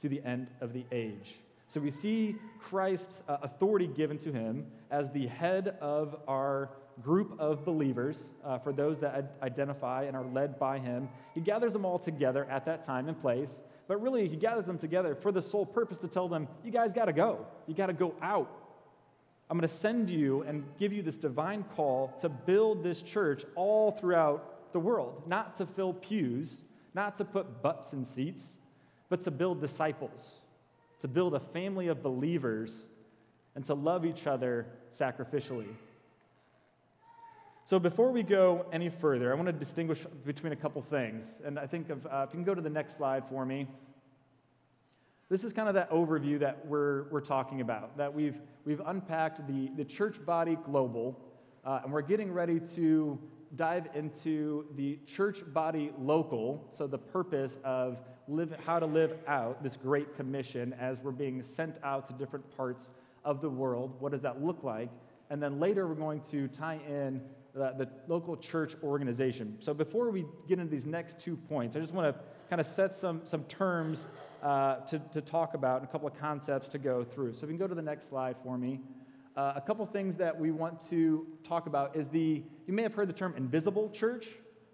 to 0.00 0.08
the 0.08 0.22
end 0.24 0.46
of 0.60 0.72
the 0.72 0.84
age. 0.92 1.34
So 1.68 1.80
we 1.80 1.90
see 1.90 2.36
Christ's 2.60 3.22
uh, 3.28 3.38
authority 3.42 3.86
given 3.86 4.18
to 4.18 4.32
him 4.32 4.66
as 4.90 5.10
the 5.10 5.26
head 5.26 5.76
of 5.80 6.16
our 6.28 6.70
group 7.02 7.34
of 7.40 7.64
believers, 7.64 8.16
uh, 8.44 8.58
for 8.58 8.72
those 8.72 9.00
that 9.00 9.36
identify 9.42 10.04
and 10.04 10.16
are 10.16 10.24
led 10.24 10.58
by 10.58 10.78
him. 10.78 11.08
He 11.34 11.40
gathers 11.40 11.72
them 11.72 11.84
all 11.84 11.98
together 11.98 12.46
at 12.48 12.64
that 12.66 12.84
time 12.84 13.08
and 13.08 13.18
place, 13.18 13.50
but 13.88 14.00
really 14.00 14.28
he 14.28 14.36
gathers 14.36 14.66
them 14.66 14.78
together 14.78 15.14
for 15.14 15.32
the 15.32 15.42
sole 15.42 15.66
purpose 15.66 15.98
to 15.98 16.08
tell 16.08 16.28
them, 16.28 16.48
you 16.64 16.70
guys 16.70 16.92
got 16.92 17.06
to 17.06 17.12
go. 17.12 17.46
You 17.66 17.74
got 17.74 17.86
to 17.86 17.92
go 17.92 18.14
out. 18.22 18.50
I'm 19.50 19.58
going 19.58 19.68
to 19.68 19.74
send 19.74 20.08
you 20.08 20.42
and 20.42 20.64
give 20.78 20.92
you 20.92 21.02
this 21.02 21.16
divine 21.16 21.64
call 21.74 22.14
to 22.20 22.28
build 22.28 22.82
this 22.82 23.02
church 23.02 23.44
all 23.56 23.90
throughout 23.90 24.72
the 24.72 24.80
world, 24.80 25.22
not 25.26 25.56
to 25.56 25.66
fill 25.66 25.92
pews, 25.92 26.62
not 26.94 27.16
to 27.18 27.24
put 27.24 27.62
butts 27.62 27.92
in 27.92 28.04
seats, 28.04 28.44
but 29.08 29.22
to 29.22 29.30
build 29.30 29.60
disciples 29.60 30.43
to 31.00 31.08
build 31.08 31.34
a 31.34 31.40
family 31.40 31.88
of 31.88 32.02
believers, 32.02 32.72
and 33.54 33.64
to 33.64 33.74
love 33.74 34.04
each 34.04 34.26
other 34.26 34.66
sacrificially. 34.98 35.68
So, 37.66 37.78
before 37.78 38.10
we 38.10 38.22
go 38.22 38.66
any 38.72 38.90
further, 38.90 39.32
I 39.32 39.36
want 39.36 39.46
to 39.46 39.52
distinguish 39.52 40.00
between 40.26 40.52
a 40.52 40.56
couple 40.56 40.82
things. 40.82 41.28
And 41.44 41.58
I 41.58 41.66
think 41.66 41.88
of, 41.88 42.04
uh, 42.06 42.26
if 42.28 42.34
you 42.34 42.38
can 42.38 42.44
go 42.44 42.54
to 42.54 42.60
the 42.60 42.70
next 42.70 42.96
slide 42.96 43.24
for 43.30 43.46
me. 43.46 43.66
This 45.30 45.44
is 45.44 45.54
kind 45.54 45.68
of 45.68 45.74
that 45.74 45.90
overview 45.90 46.38
that 46.40 46.66
we're, 46.66 47.04
we're 47.04 47.22
talking 47.22 47.62
about, 47.62 47.96
that 47.96 48.12
we've, 48.12 48.36
we've 48.66 48.82
unpacked 48.84 49.46
the, 49.46 49.70
the 49.76 49.84
church 49.84 50.22
body 50.26 50.58
global, 50.66 51.18
uh, 51.64 51.80
and 51.82 51.92
we're 51.92 52.02
getting 52.02 52.30
ready 52.30 52.60
to 52.76 53.18
dive 53.56 53.88
into 53.94 54.66
the 54.76 54.98
church 55.06 55.40
body 55.54 55.90
local, 55.98 56.70
so 56.76 56.86
the 56.86 56.98
purpose 56.98 57.56
of 57.64 57.98
live, 58.28 58.54
how 58.64 58.78
to 58.78 58.86
live 58.86 59.14
out 59.26 59.62
this 59.62 59.76
great 59.76 60.16
commission 60.16 60.74
as 60.80 61.00
we're 61.00 61.10
being 61.10 61.42
sent 61.42 61.76
out 61.82 62.06
to 62.08 62.14
different 62.14 62.56
parts 62.56 62.90
of 63.24 63.40
the 63.40 63.50
world. 63.50 63.94
What 64.00 64.12
does 64.12 64.22
that 64.22 64.42
look 64.42 64.62
like? 64.64 64.90
And 65.30 65.42
then 65.42 65.58
later 65.58 65.86
we're 65.86 65.94
going 65.94 66.22
to 66.30 66.48
tie 66.48 66.80
in 66.88 67.20
the, 67.54 67.74
the 67.78 67.88
local 68.08 68.36
church 68.36 68.74
organization. 68.82 69.56
So 69.60 69.72
before 69.72 70.10
we 70.10 70.24
get 70.48 70.58
into 70.58 70.70
these 70.70 70.86
next 70.86 71.20
two 71.20 71.36
points, 71.36 71.76
I 71.76 71.80
just 71.80 71.94
want 71.94 72.14
to 72.14 72.20
kind 72.50 72.60
of 72.60 72.66
set 72.66 72.94
some, 72.94 73.22
some 73.24 73.44
terms 73.44 74.04
uh, 74.42 74.76
to, 74.86 74.98
to 75.12 75.20
talk 75.20 75.54
about 75.54 75.80
and 75.80 75.88
a 75.88 75.92
couple 75.92 76.08
of 76.08 76.18
concepts 76.18 76.68
to 76.68 76.78
go 76.78 77.04
through. 77.04 77.34
So 77.34 77.38
if 77.38 77.42
you 77.42 77.48
can 77.48 77.56
go 77.56 77.66
to 77.66 77.74
the 77.74 77.82
next 77.82 78.08
slide 78.08 78.36
for 78.42 78.58
me. 78.58 78.80
Uh, 79.36 79.54
a 79.56 79.60
couple 79.60 79.84
things 79.86 80.16
that 80.16 80.38
we 80.38 80.52
want 80.52 80.80
to 80.88 81.26
talk 81.42 81.66
about 81.66 81.96
is 81.96 82.08
the, 82.08 82.42
you 82.66 82.72
may 82.72 82.82
have 82.82 82.94
heard 82.94 83.08
the 83.08 83.12
term 83.12 83.34
invisible 83.36 83.90
church. 83.90 84.28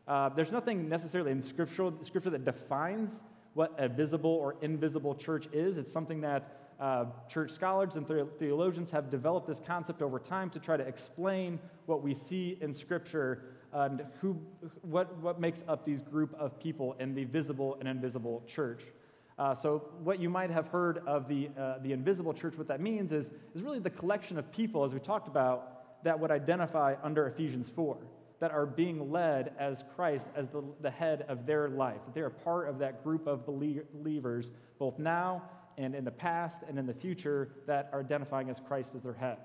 Uh, 0.07 0.28
there's 0.28 0.52
nothing 0.52 0.88
necessarily 0.88 1.30
in 1.30 1.40
scripture, 1.40 1.90
scripture 2.02 2.30
that 2.30 2.45
defines 2.45 3.21
what 3.54 3.75
a 3.78 3.88
visible 3.88 4.30
or 4.30 4.57
invisible 4.62 5.14
church 5.14 5.49
is. 5.52 5.76
It's 5.76 5.92
something 5.92 6.21
that 6.21 6.57
uh, 6.80 7.04
church 7.28 7.50
scholars 7.50 7.97
and 7.97 8.07
theologians 8.38 8.90
have 8.90 9.11
developed 9.11 9.47
this 9.47 9.61
concept 9.66 10.00
over 10.00 10.19
time 10.19 10.49
to 10.50 10.59
try 10.59 10.76
to 10.76 10.87
explain 10.87 11.59
what 11.87 12.02
we 12.02 12.14
see 12.14 12.57
in 12.61 12.73
Scripture 12.73 13.42
and 13.73 14.04
who, 14.21 14.40
what, 14.83 15.16
what 15.19 15.40
makes 15.40 15.62
up 15.69 15.85
these 15.85 16.00
group 16.02 16.35
of 16.38 16.59
people 16.59 16.97
in 16.99 17.14
the 17.14 17.25
visible 17.25 17.76
and 17.80 17.88
invisible 17.88 18.42
church. 18.47 18.83
Uh, 19.38 19.54
so, 19.54 19.88
what 20.02 20.21
you 20.21 20.28
might 20.28 20.50
have 20.50 20.69
heard 20.69 20.99
of 21.07 21.26
the, 21.26 21.49
uh, 21.59 21.78
the 21.83 21.92
invisible 21.92 22.35
church, 22.35 22.59
what 22.59 22.69
that 22.69 22.80
means 22.80 23.11
is, 23.11 23.30
is 23.54 23.62
really 23.62 23.78
the 23.78 23.88
collection 23.88 24.38
of 24.38 24.50
people, 24.52 24.85
as 24.85 24.92
we 24.92 25.00
talked 25.00 25.28
about, 25.28 26.04
that 26.04 26.19
would 26.19 26.30
identify 26.30 26.95
under 27.02 27.26
Ephesians 27.26 27.71
4, 27.75 27.97
that 28.40 28.50
are 28.50 28.66
being 28.66 29.12
led 29.12 29.52
as 29.59 29.85
Christ 29.94 30.26
as 30.35 30.49
the, 30.49 30.62
the 30.80 30.90
head 30.90 31.25
of 31.28 31.47
their 31.47 31.68
life, 31.68 31.99
that 32.06 32.14
they're 32.14 32.26
a 32.26 32.30
part 32.30 32.68
of 32.68 32.78
that 32.78 33.04
group 33.04 33.26
of 33.26 33.47
believers, 33.47 34.50
both 34.78 34.99
now 34.99 35.42
and 35.78 35.94
in 35.94 36.04
the 36.04 36.11
past 36.11 36.56
and 36.68 36.78
in 36.78 36.87
the 36.87 36.94
future, 36.94 37.50
that 37.66 37.90
are 37.92 38.00
identifying 38.00 38.50
as 38.50 38.59
Christ 38.66 38.90
as 38.97 39.02
their 39.02 39.14
head. 39.14 39.38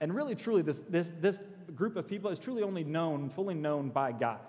And 0.00 0.14
really, 0.14 0.34
truly, 0.34 0.62
this, 0.62 0.78
this, 0.88 1.10
this 1.20 1.38
group 1.74 1.96
of 1.96 2.06
people 2.06 2.30
is 2.30 2.38
truly 2.38 2.62
only 2.62 2.84
known, 2.84 3.30
fully 3.30 3.54
known 3.54 3.88
by 3.88 4.12
God. 4.12 4.40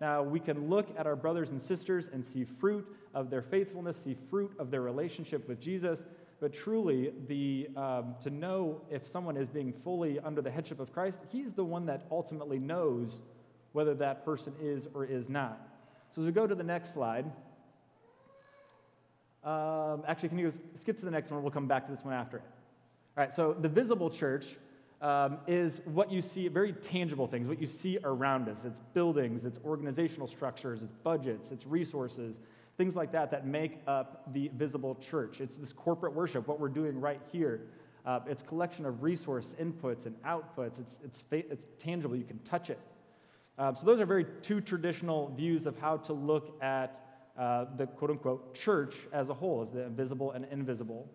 Now, 0.00 0.22
we 0.22 0.40
can 0.40 0.68
look 0.68 0.88
at 0.98 1.06
our 1.06 1.14
brothers 1.14 1.50
and 1.50 1.62
sisters 1.62 2.08
and 2.12 2.24
see 2.24 2.44
fruit 2.44 2.86
of 3.14 3.30
their 3.30 3.42
faithfulness, 3.42 3.98
see 4.02 4.16
fruit 4.30 4.52
of 4.58 4.70
their 4.70 4.80
relationship 4.80 5.48
with 5.48 5.60
Jesus. 5.60 6.00
But 6.42 6.52
truly, 6.52 7.12
the, 7.28 7.68
um, 7.76 8.16
to 8.24 8.30
know 8.30 8.80
if 8.90 9.06
someone 9.06 9.36
is 9.36 9.48
being 9.48 9.72
fully 9.72 10.18
under 10.18 10.42
the 10.42 10.50
headship 10.50 10.80
of 10.80 10.92
Christ, 10.92 11.20
He's 11.30 11.52
the 11.52 11.62
one 11.62 11.86
that 11.86 12.04
ultimately 12.10 12.58
knows 12.58 13.22
whether 13.70 13.94
that 13.94 14.24
person 14.24 14.52
is 14.60 14.88
or 14.92 15.04
is 15.04 15.28
not. 15.28 15.60
So, 16.12 16.20
as 16.20 16.26
we 16.26 16.32
go 16.32 16.48
to 16.48 16.54
the 16.56 16.64
next 16.64 16.94
slide, 16.94 17.26
um, 19.44 20.02
actually, 20.08 20.30
can 20.30 20.38
you 20.38 20.52
skip 20.80 20.98
to 20.98 21.04
the 21.04 21.12
next 21.12 21.30
one? 21.30 21.44
We'll 21.44 21.52
come 21.52 21.68
back 21.68 21.86
to 21.86 21.92
this 21.92 22.04
one 22.04 22.12
after 22.12 22.38
it. 22.38 22.44
All 23.16 23.24
right, 23.24 23.32
so 23.32 23.52
the 23.52 23.68
visible 23.68 24.10
church 24.10 24.46
um, 25.00 25.38
is 25.46 25.80
what 25.84 26.10
you 26.10 26.20
see, 26.20 26.48
very 26.48 26.72
tangible 26.72 27.28
things, 27.28 27.46
what 27.46 27.60
you 27.60 27.68
see 27.68 27.98
around 28.02 28.48
us. 28.48 28.58
It's 28.64 28.80
buildings, 28.94 29.44
it's 29.44 29.60
organizational 29.64 30.26
structures, 30.26 30.82
it's 30.82 30.94
budgets, 31.04 31.52
it's 31.52 31.66
resources, 31.68 32.34
things 32.76 32.94
like 32.96 33.12
that 33.12 33.30
that 33.30 33.46
make 33.46 33.80
up 33.86 34.32
the 34.32 34.50
visible 34.56 34.94
church. 34.96 35.40
It's 35.40 35.56
this 35.56 35.72
corporate 35.72 36.14
worship, 36.14 36.48
what 36.48 36.58
we're 36.58 36.68
doing 36.68 37.00
right 37.00 37.20
here. 37.30 37.62
Uh, 38.04 38.20
it's 38.26 38.42
collection 38.42 38.84
of 38.86 39.02
resource 39.02 39.54
inputs 39.60 40.06
and 40.06 40.20
outputs. 40.22 40.80
It's, 40.80 40.98
it's, 41.04 41.22
it's 41.30 41.64
tangible, 41.78 42.16
you 42.16 42.24
can 42.24 42.38
touch 42.40 42.70
it. 42.70 42.80
Uh, 43.58 43.74
so 43.74 43.84
those 43.84 44.00
are 44.00 44.06
very 44.06 44.26
two 44.42 44.60
traditional 44.60 45.32
views 45.36 45.66
of 45.66 45.78
how 45.78 45.98
to 45.98 46.12
look 46.12 46.56
at 46.62 46.98
uh, 47.38 47.66
the 47.76 47.86
quote 47.86 48.10
unquote 48.10 48.54
church 48.54 48.96
as 49.12 49.28
a 49.28 49.34
whole, 49.34 49.62
as 49.62 49.70
the 49.70 49.88
visible 49.90 50.32
and 50.32 50.46
invisible. 50.50 51.08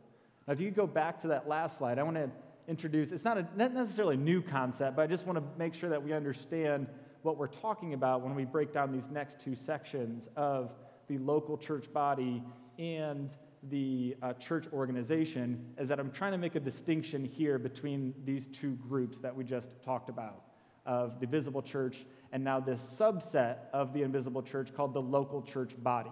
Now, 0.48 0.54
if 0.54 0.62
you 0.62 0.72
go 0.72 0.88
back 0.88 1.20
to 1.22 1.28
that 1.28 1.48
last 1.48 1.78
slide, 1.78 2.00
I 2.00 2.04
want 2.04 2.16
to 2.16 2.30
introduce 2.68 3.12
it's 3.12 3.24
not, 3.24 3.38
a, 3.38 3.48
not 3.56 3.74
necessarily 3.74 4.16
a 4.16 4.20
new 4.20 4.42
concept, 4.42 4.96
but 4.96 5.02
I 5.02 5.08
just 5.08 5.26
want 5.26 5.38
to 5.40 5.44
make 5.58 5.74
sure 5.74 5.90
that 5.90 6.02
we 6.02 6.14
understand 6.14 6.88
what 7.24 7.38
we're 7.38 7.48
talking 7.48 7.94
about 7.94 8.22
when 8.22 8.36
we 8.36 8.46
break 8.46 8.72
down 8.72 8.92
these 8.92 9.10
next 9.12 9.42
two 9.42 9.56
sections 9.56 10.28
of 10.36 10.72
the 11.08 11.18
local 11.20 11.58
church 11.58 11.92
body 11.92 12.44
and 12.78 13.30
the 13.70 14.16
uh, 14.22 14.34
church 14.34 14.66
organization 14.72 15.66
is 15.78 15.90
that 15.90 16.00
I'm 16.00 16.12
trying 16.12 16.32
to 16.34 16.38
make 16.38 16.56
a 16.56 16.60
distinction 16.60 17.26
here 17.26 17.58
between 17.58 18.14
these 18.24 18.48
two 18.48 18.78
groups 18.88 19.20
that 19.20 19.36
we 19.36 19.44
just 19.44 19.68
talked 19.84 20.10
about 20.10 20.44
of 20.86 21.20
the 21.20 21.28
visible 21.28 21.62
church 21.62 22.06
and 22.32 22.44
now 22.44 22.60
this 22.60 22.80
subset 22.98 23.58
of 23.74 23.94
the 23.94 24.04
invisible 24.04 24.42
church 24.42 24.74
called 24.76 24.94
the 24.94 25.02
local 25.02 25.42
church 25.42 25.72
body. 25.82 26.12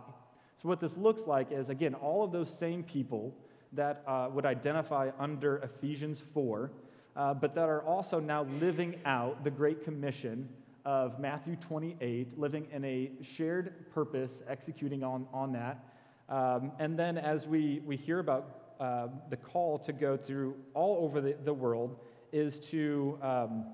So, 0.61 0.69
what 0.69 0.79
this 0.79 0.95
looks 0.97 1.27
like 1.27 1.51
is, 1.51 1.69
again, 1.69 1.93
all 1.93 2.23
of 2.23 2.31
those 2.31 2.49
same 2.49 2.83
people 2.83 3.35
that 3.73 4.03
uh, 4.07 4.29
would 4.31 4.45
identify 4.45 5.11
under 5.19 5.57
Ephesians 5.57 6.23
4, 6.33 6.71
uh, 7.15 7.33
but 7.33 7.53
that 7.55 7.67
are 7.67 7.83
also 7.83 8.19
now 8.19 8.43
living 8.59 8.95
out 9.05 9.43
the 9.43 9.51
Great 9.51 9.83
Commission 9.83 10.47
of 10.85 11.19
Matthew 11.19 11.55
28, 11.55 12.37
living 12.39 12.67
in 12.71 12.85
a 12.85 13.11
shared 13.21 13.91
purpose, 13.93 14.43
executing 14.47 15.03
on, 15.03 15.27
on 15.33 15.51
that. 15.53 15.83
Um, 16.29 16.71
and 16.79 16.97
then 16.97 17.17
as 17.17 17.47
we, 17.47 17.81
we 17.85 17.97
hear 17.97 18.19
about 18.19 18.75
uh, 18.79 19.07
the 19.29 19.37
call 19.37 19.79
to 19.79 19.93
go 19.93 20.15
through 20.15 20.55
all 20.73 21.03
over 21.03 21.21
the, 21.21 21.35
the 21.43 21.53
world, 21.53 21.97
is 22.31 22.59
to, 22.59 23.17
um, 23.21 23.65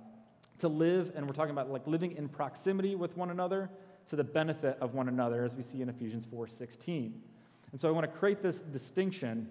to 0.60 0.68
live, 0.68 1.12
and 1.16 1.26
we're 1.26 1.34
talking 1.34 1.52
about 1.52 1.70
like 1.70 1.86
living 1.88 2.16
in 2.16 2.30
proximity 2.30 2.96
with 2.96 3.18
one 3.18 3.32
another 3.32 3.70
to 4.10 4.16
the 4.16 4.24
benefit 4.24 4.78
of 4.80 4.94
one 4.94 5.08
another, 5.08 5.44
as 5.44 5.56
we 5.56 5.64
see 5.64 5.82
in 5.82 5.90
Ephesians 5.90 6.26
4.16. 6.26 7.12
And 7.72 7.82
so 7.82 7.88
I 7.88 7.92
want 7.92 8.12
to 8.12 8.18
create 8.20 8.42
this 8.42 8.58
distinction 8.58 9.48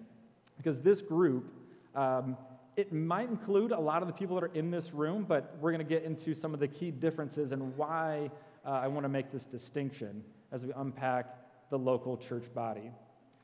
because 0.56 0.80
this 0.80 1.00
group 1.00 1.52
um, 1.94 2.36
it 2.76 2.92
might 2.92 3.28
include 3.28 3.72
a 3.72 3.78
lot 3.78 4.02
of 4.02 4.08
the 4.08 4.14
people 4.14 4.36
that 4.36 4.44
are 4.44 4.54
in 4.54 4.70
this 4.70 4.92
room, 4.92 5.24
but 5.28 5.56
we're 5.60 5.72
going 5.72 5.84
to 5.84 5.88
get 5.88 6.04
into 6.04 6.34
some 6.34 6.54
of 6.54 6.60
the 6.60 6.68
key 6.68 6.90
differences 6.90 7.52
and 7.52 7.76
why 7.76 8.30
uh, 8.64 8.70
I 8.70 8.88
want 8.88 9.04
to 9.04 9.08
make 9.08 9.32
this 9.32 9.44
distinction 9.44 10.22
as 10.52 10.64
we 10.64 10.72
unpack 10.76 11.36
the 11.70 11.78
local 11.78 12.16
church 12.16 12.44
body. 12.54 12.90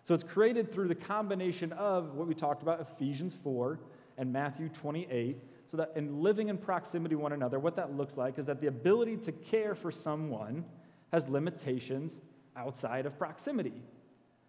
So 0.04 0.14
it's 0.14 0.24
created 0.24 0.72
through 0.72 0.88
the 0.88 0.94
combination 0.94 1.72
of 1.72 2.14
what 2.14 2.28
we 2.28 2.34
talked 2.34 2.62
about, 2.62 2.80
Ephesians 2.80 3.34
4 3.42 3.78
and 4.18 4.32
Matthew 4.32 4.68
28. 4.68 5.38
So 5.70 5.76
that 5.78 5.92
in 5.96 6.22
living 6.22 6.48
in 6.48 6.58
proximity 6.58 7.16
one 7.16 7.32
another, 7.32 7.58
what 7.58 7.74
that 7.76 7.96
looks 7.96 8.16
like 8.16 8.38
is 8.38 8.46
that 8.46 8.60
the 8.60 8.68
ability 8.68 9.16
to 9.18 9.32
care 9.32 9.74
for 9.74 9.90
someone 9.90 10.64
has 11.12 11.28
limitations 11.28 12.20
outside 12.56 13.04
of 13.04 13.18
proximity. 13.18 13.82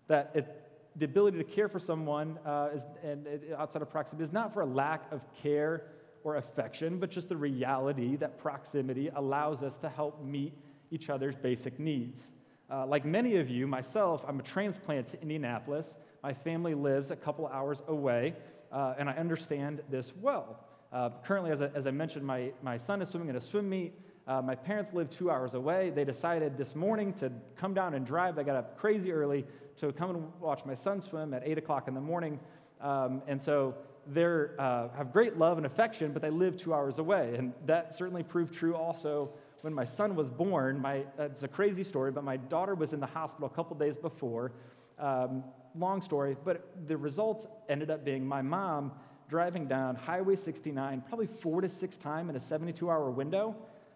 That 0.07 0.31
it 0.35 0.66
the 0.97 1.05
ability 1.05 1.37
to 1.37 1.43
care 1.43 1.69
for 1.69 1.79
someone 1.79 2.39
uh, 2.45 2.69
is, 2.73 2.83
and, 3.03 3.27
and 3.27 3.53
outside 3.57 3.81
of 3.81 3.89
proximity 3.89 4.23
is 4.23 4.33
not 4.33 4.53
for 4.53 4.61
a 4.61 4.65
lack 4.65 5.11
of 5.11 5.21
care 5.33 5.83
or 6.23 6.37
affection, 6.37 6.97
but 6.97 7.09
just 7.09 7.29
the 7.29 7.37
reality 7.37 8.15
that 8.17 8.37
proximity 8.37 9.09
allows 9.15 9.63
us 9.63 9.77
to 9.77 9.89
help 9.89 10.23
meet 10.23 10.53
each 10.91 11.09
other's 11.09 11.35
basic 11.35 11.79
needs. 11.79 12.21
Uh, 12.69 12.85
like 12.85 13.05
many 13.05 13.37
of 13.37 13.49
you, 13.49 13.67
myself, 13.67 14.25
I'm 14.27 14.39
a 14.39 14.43
transplant 14.43 15.07
to 15.09 15.21
Indianapolis. 15.21 15.93
My 16.23 16.33
family 16.33 16.73
lives 16.73 17.11
a 17.11 17.15
couple 17.15 17.47
hours 17.47 17.81
away, 17.87 18.33
uh, 18.71 18.95
and 18.97 19.09
I 19.09 19.13
understand 19.13 19.81
this 19.89 20.11
well. 20.19 20.59
Uh, 20.91 21.11
currently, 21.23 21.51
as 21.51 21.61
I, 21.61 21.67
as 21.75 21.85
I, 21.87 21.91
mentioned, 21.91 22.25
my, 22.25 22.51
my 22.61 22.77
son 22.77 23.01
is 23.01 23.09
swimming 23.09 23.29
in 23.29 23.35
a 23.35 23.41
swim 23.41 23.69
meet. 23.69 23.93
Uh, 24.27 24.41
my 24.41 24.55
parents 24.55 24.91
live 24.93 25.09
two 25.09 25.31
hours 25.31 25.53
away. 25.53 25.89
They 25.89 26.03
decided 26.03 26.57
this 26.57 26.75
morning 26.75 27.13
to 27.13 27.31
come 27.55 27.73
down 27.73 27.93
and 27.93 28.05
drive. 28.05 28.35
They 28.35 28.43
got 28.43 28.57
up 28.57 28.77
crazy 28.77 29.13
early 29.13 29.45
to 29.77 29.93
come 29.93 30.09
and 30.09 30.31
watch 30.41 30.65
my 30.65 30.75
son 30.75 31.01
swim 31.01 31.33
at 31.33 31.43
8 31.45 31.57
o'clock 31.57 31.87
in 31.87 31.93
the 31.93 32.01
morning. 32.01 32.37
Um, 32.81 33.21
and 33.27 33.41
so 33.41 33.75
they 34.05 34.25
uh, 34.25 34.89
have 34.97 35.13
great 35.13 35.37
love 35.37 35.55
and 35.57 35.65
affection, 35.65 36.11
but 36.11 36.21
they 36.21 36.29
live 36.29 36.57
two 36.57 36.73
hours 36.73 36.99
away. 36.99 37.35
And 37.37 37.53
that 37.67 37.97
certainly 37.97 38.21
proved 38.21 38.53
true 38.53 38.75
also 38.75 39.29
when 39.61 39.73
my 39.73 39.85
son 39.85 40.13
was 40.13 40.27
born. 40.27 40.81
My, 40.81 41.05
it's 41.17 41.43
a 41.43 41.47
crazy 41.47 41.85
story, 41.85 42.11
but 42.11 42.25
my 42.25 42.35
daughter 42.35 42.75
was 42.75 42.91
in 42.91 42.99
the 42.99 43.07
hospital 43.07 43.47
a 43.47 43.55
couple 43.55 43.77
days 43.77 43.97
before. 43.97 44.51
Um, 44.99 45.45
long 45.73 46.01
story, 46.01 46.35
but 46.43 46.69
the 46.87 46.97
result 46.97 47.49
ended 47.69 47.89
up 47.89 48.03
being 48.03 48.27
my 48.27 48.41
mom 48.41 48.91
driving 49.29 49.67
down 49.67 49.95
Highway 49.95 50.35
69 50.35 51.03
probably 51.07 51.27
four 51.27 51.61
to 51.61 51.69
six 51.69 51.97
times 51.97 52.29
in 52.29 52.35
a 52.35 52.41
72 52.41 52.89
hour 52.89 53.09
window. 53.09 53.55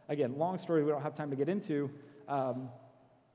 Again, 0.10 0.38
long 0.38 0.58
story 0.58 0.84
we 0.84 0.92
don't 0.92 1.02
have 1.02 1.16
time 1.16 1.30
to 1.30 1.36
get 1.36 1.50
into. 1.50 1.90
Um, 2.28 2.70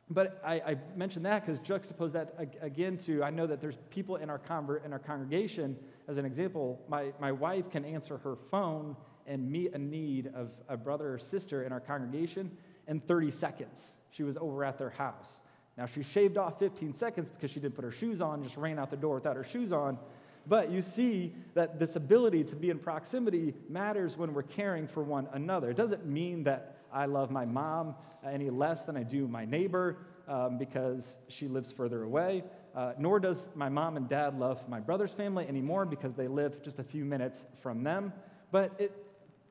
but 0.09 0.41
I, 0.45 0.55
I 0.55 0.77
mentioned 0.95 1.25
that 1.27 1.45
because 1.45 1.59
juxtapose 1.61 2.13
that 2.13 2.35
again 2.61 2.97
to 2.99 3.25
I 3.25 3.31
know 3.31 3.47
that 3.47 3.61
there's 3.61 3.79
people 3.91 4.17
in 4.17 4.31
our, 4.31 4.39
conver- 4.39 4.85
in 4.85 4.93
our 4.93 5.01
congregation, 5.01 5.77
as 6.07 6.17
an 6.17 6.25
example, 6.25 6.81
my, 6.89 7.13
my 7.21 7.33
wife 7.33 7.71
can 7.71 7.85
answer 7.85 8.19
her 8.19 8.37
phone 8.51 8.97
and 9.27 9.51
meet 9.51 9.75
a 9.75 9.79
need 9.79 10.31
of 10.35 10.51
a 10.69 10.77
brother 10.77 11.15
or 11.15 11.19
sister 11.19 11.65
in 11.65 11.73
our 11.73 11.81
congregation 11.81 12.57
in 12.87 13.01
30 13.01 13.33
seconds. 13.33 13.81
She 14.11 14.23
was 14.23 14.37
over 14.37 14.65
at 14.65 14.79
their 14.79 14.91
house. 14.91 15.41
Now, 15.77 15.87
she 15.87 16.03
shaved 16.03 16.39
off 16.39 16.59
15 16.59 16.95
seconds 16.95 17.29
because 17.29 17.51
she 17.51 17.61
didn't 17.61 17.75
put 17.75 17.85
her 17.85 17.91
shoes 17.91 18.21
on, 18.21 18.43
just 18.43 18.57
ran 18.57 18.79
out 18.79 18.91
the 18.91 18.97
door 18.97 19.17
without 19.17 19.37
her 19.37 19.45
shoes 19.45 19.73
on. 19.73 19.99
But 20.47 20.71
you 20.71 20.83
see 20.83 21.35
that 21.55 21.79
this 21.79 21.97
ability 21.97 22.45
to 22.45 22.57
be 22.57 22.71
in 22.71 22.79
proximity 22.79 23.55
matters 23.69 24.17
when 24.17 24.33
we're 24.33 24.43
caring 24.43 24.87
for 24.87 25.03
one 25.03 25.29
another. 25.33 25.71
It 25.71 25.77
doesn't 25.77 26.07
mean 26.07 26.45
that 26.45 26.79
I 26.93 27.07
love 27.07 27.31
my 27.31 27.45
mom 27.45 27.95
any 28.25 28.51
less 28.51 28.85
than 28.85 28.97
I 28.97 29.03
do 29.03 29.27
my 29.29 29.45
neighbor 29.45 29.99
um, 30.29 30.59
because 30.59 31.17
she 31.29 31.49
lives 31.49 31.73
further 31.73 32.03
away. 32.05 32.45
Uh, 32.75 32.93
nor 32.99 33.19
does 33.19 33.49
my 33.55 33.69
mom 33.69 33.97
and 33.97 34.09
dad 34.09 34.39
love 34.39 34.69
my 34.69 34.81
brother's 34.81 35.13
family 35.13 35.47
anymore 35.49 35.87
because 35.87 36.15
they 36.15 36.29
live 36.29 36.63
just 36.63 36.79
a 36.79 36.85
few 36.85 37.05
minutes 37.05 37.45
from 37.63 37.83
them. 37.83 38.13
But 38.53 38.73
it 38.79 38.93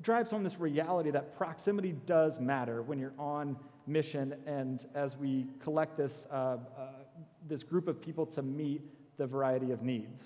drives 0.01 0.31
home 0.31 0.43
this 0.43 0.59
reality 0.59 1.11
that 1.11 1.35
proximity 1.37 1.93
does 2.05 2.39
matter 2.39 2.81
when 2.83 2.99
you're 2.99 3.13
on 3.17 3.57
mission. 3.87 4.35
And 4.45 4.85
as 4.93 5.17
we 5.17 5.47
collect 5.59 5.97
this, 5.97 6.25
uh, 6.31 6.35
uh, 6.35 6.57
this 7.47 7.63
group 7.63 7.87
of 7.87 8.01
people 8.01 8.25
to 8.27 8.41
meet 8.41 8.81
the 9.17 9.25
variety 9.25 9.71
of 9.71 9.81
needs. 9.81 10.21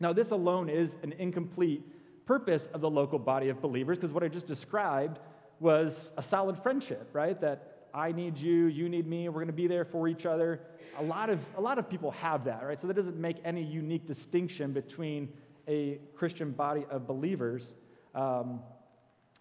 Now, 0.00 0.12
this 0.12 0.30
alone 0.30 0.68
is 0.68 0.96
an 1.02 1.12
incomplete 1.18 1.82
purpose 2.26 2.68
of 2.72 2.80
the 2.80 2.90
local 2.90 3.18
body 3.18 3.48
of 3.48 3.60
believers 3.60 3.98
because 3.98 4.12
what 4.12 4.22
I 4.22 4.28
just 4.28 4.46
described 4.46 5.18
was 5.60 6.10
a 6.16 6.22
solid 6.22 6.62
friendship, 6.62 7.08
right? 7.12 7.40
That 7.40 7.88
I 7.92 8.12
need 8.12 8.38
you, 8.38 8.66
you 8.66 8.88
need 8.88 9.06
me, 9.06 9.28
we're 9.28 9.34
going 9.34 9.46
to 9.46 9.52
be 9.52 9.66
there 9.66 9.84
for 9.84 10.08
each 10.08 10.26
other. 10.26 10.60
A 10.98 11.02
lot 11.02 11.30
of, 11.30 11.40
a 11.56 11.60
lot 11.60 11.78
of 11.78 11.88
people 11.88 12.10
have 12.12 12.44
that, 12.44 12.62
right? 12.62 12.80
So 12.80 12.86
that 12.86 12.94
doesn't 12.94 13.16
make 13.16 13.36
any 13.44 13.62
unique 13.62 14.06
distinction 14.06 14.72
between 14.72 15.32
a 15.66 15.98
Christian 16.14 16.52
body 16.52 16.84
of 16.90 17.06
believers. 17.06 17.62
Um, 18.14 18.60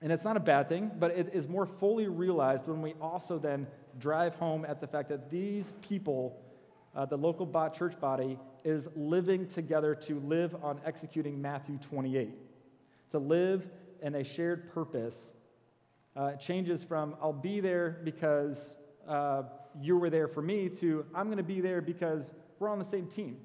and 0.02 0.12
it's 0.12 0.24
not 0.24 0.38
a 0.38 0.42
bad 0.42 0.70
thing, 0.70 0.92
but 0.98 1.12
it 1.12 1.32
is 1.34 1.48
more 1.48 1.66
fully 1.66 2.08
realized 2.08 2.68
when 2.68 2.82
we 2.82 2.94
also 3.02 3.40
then 3.40 3.68
drive 4.00 4.36
home 4.36 4.66
at 4.66 4.80
the 4.80 4.88
fact 4.88 5.10
that 5.10 5.32
these 5.32 5.74
people, 5.82 6.40
uh, 6.96 7.06
the 7.06 7.18
local 7.18 7.48
church 7.76 8.00
body, 8.00 8.38
is 8.68 8.90
living 8.98 9.48
together 9.48 9.96
to 9.96 10.20
live 10.20 10.54
on 10.62 10.82
executing 10.86 11.42
Matthew 11.42 11.78
28, 11.90 12.34
to 13.12 13.18
live 13.18 13.66
in 14.02 14.16
a 14.16 14.26
shared 14.26 14.74
purpose. 14.74 15.16
Uh, 16.18 16.34
changes 16.34 16.84
from 16.84 17.16
I'll 17.22 17.32
be 17.32 17.62
there 17.62 18.02
because 18.04 18.58
uh, 19.08 19.44
you 19.80 19.98
were 19.98 20.10
there 20.10 20.28
for 20.28 20.42
me 20.42 20.68
to 20.82 21.06
I'm 21.16 21.28
going 21.28 21.38
to 21.38 21.44
be 21.44 21.62
there 21.62 21.80
because 21.80 22.26
we're 22.60 22.68
on 22.68 22.78
the 22.78 22.84
same 22.84 23.08
team. 23.08 23.38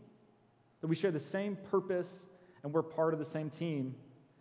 That 0.80 0.88
we 0.88 0.96
share 0.96 1.12
the 1.12 1.20
same 1.20 1.56
purpose 1.70 2.10
and 2.64 2.72
we're 2.72 2.82
part 2.82 3.12
of 3.12 3.20
the 3.20 3.24
same 3.24 3.48
team. 3.48 3.94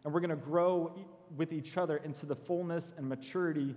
And 0.03 0.11
we're 0.11 0.19
going 0.19 0.31
to 0.31 0.35
grow 0.35 0.95
with 1.37 1.53
each 1.53 1.77
other 1.77 1.97
into 1.97 2.25
the 2.25 2.35
fullness 2.35 2.91
and 2.97 3.07
maturity 3.07 3.75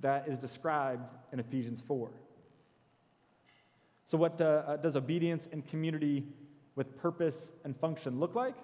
that 0.00 0.26
is 0.26 0.38
described 0.38 1.06
in 1.34 1.38
Ephesians 1.38 1.82
4. 1.86 2.10
So, 4.06 4.16
what 4.16 4.40
uh, 4.40 4.62
uh, 4.66 4.76
does 4.76 4.96
obedience 4.96 5.48
and 5.52 5.66
community 5.66 6.24
with 6.76 6.96
purpose 6.98 7.36
and 7.64 7.76
function 7.76 8.20
look 8.20 8.34
like? 8.34 8.54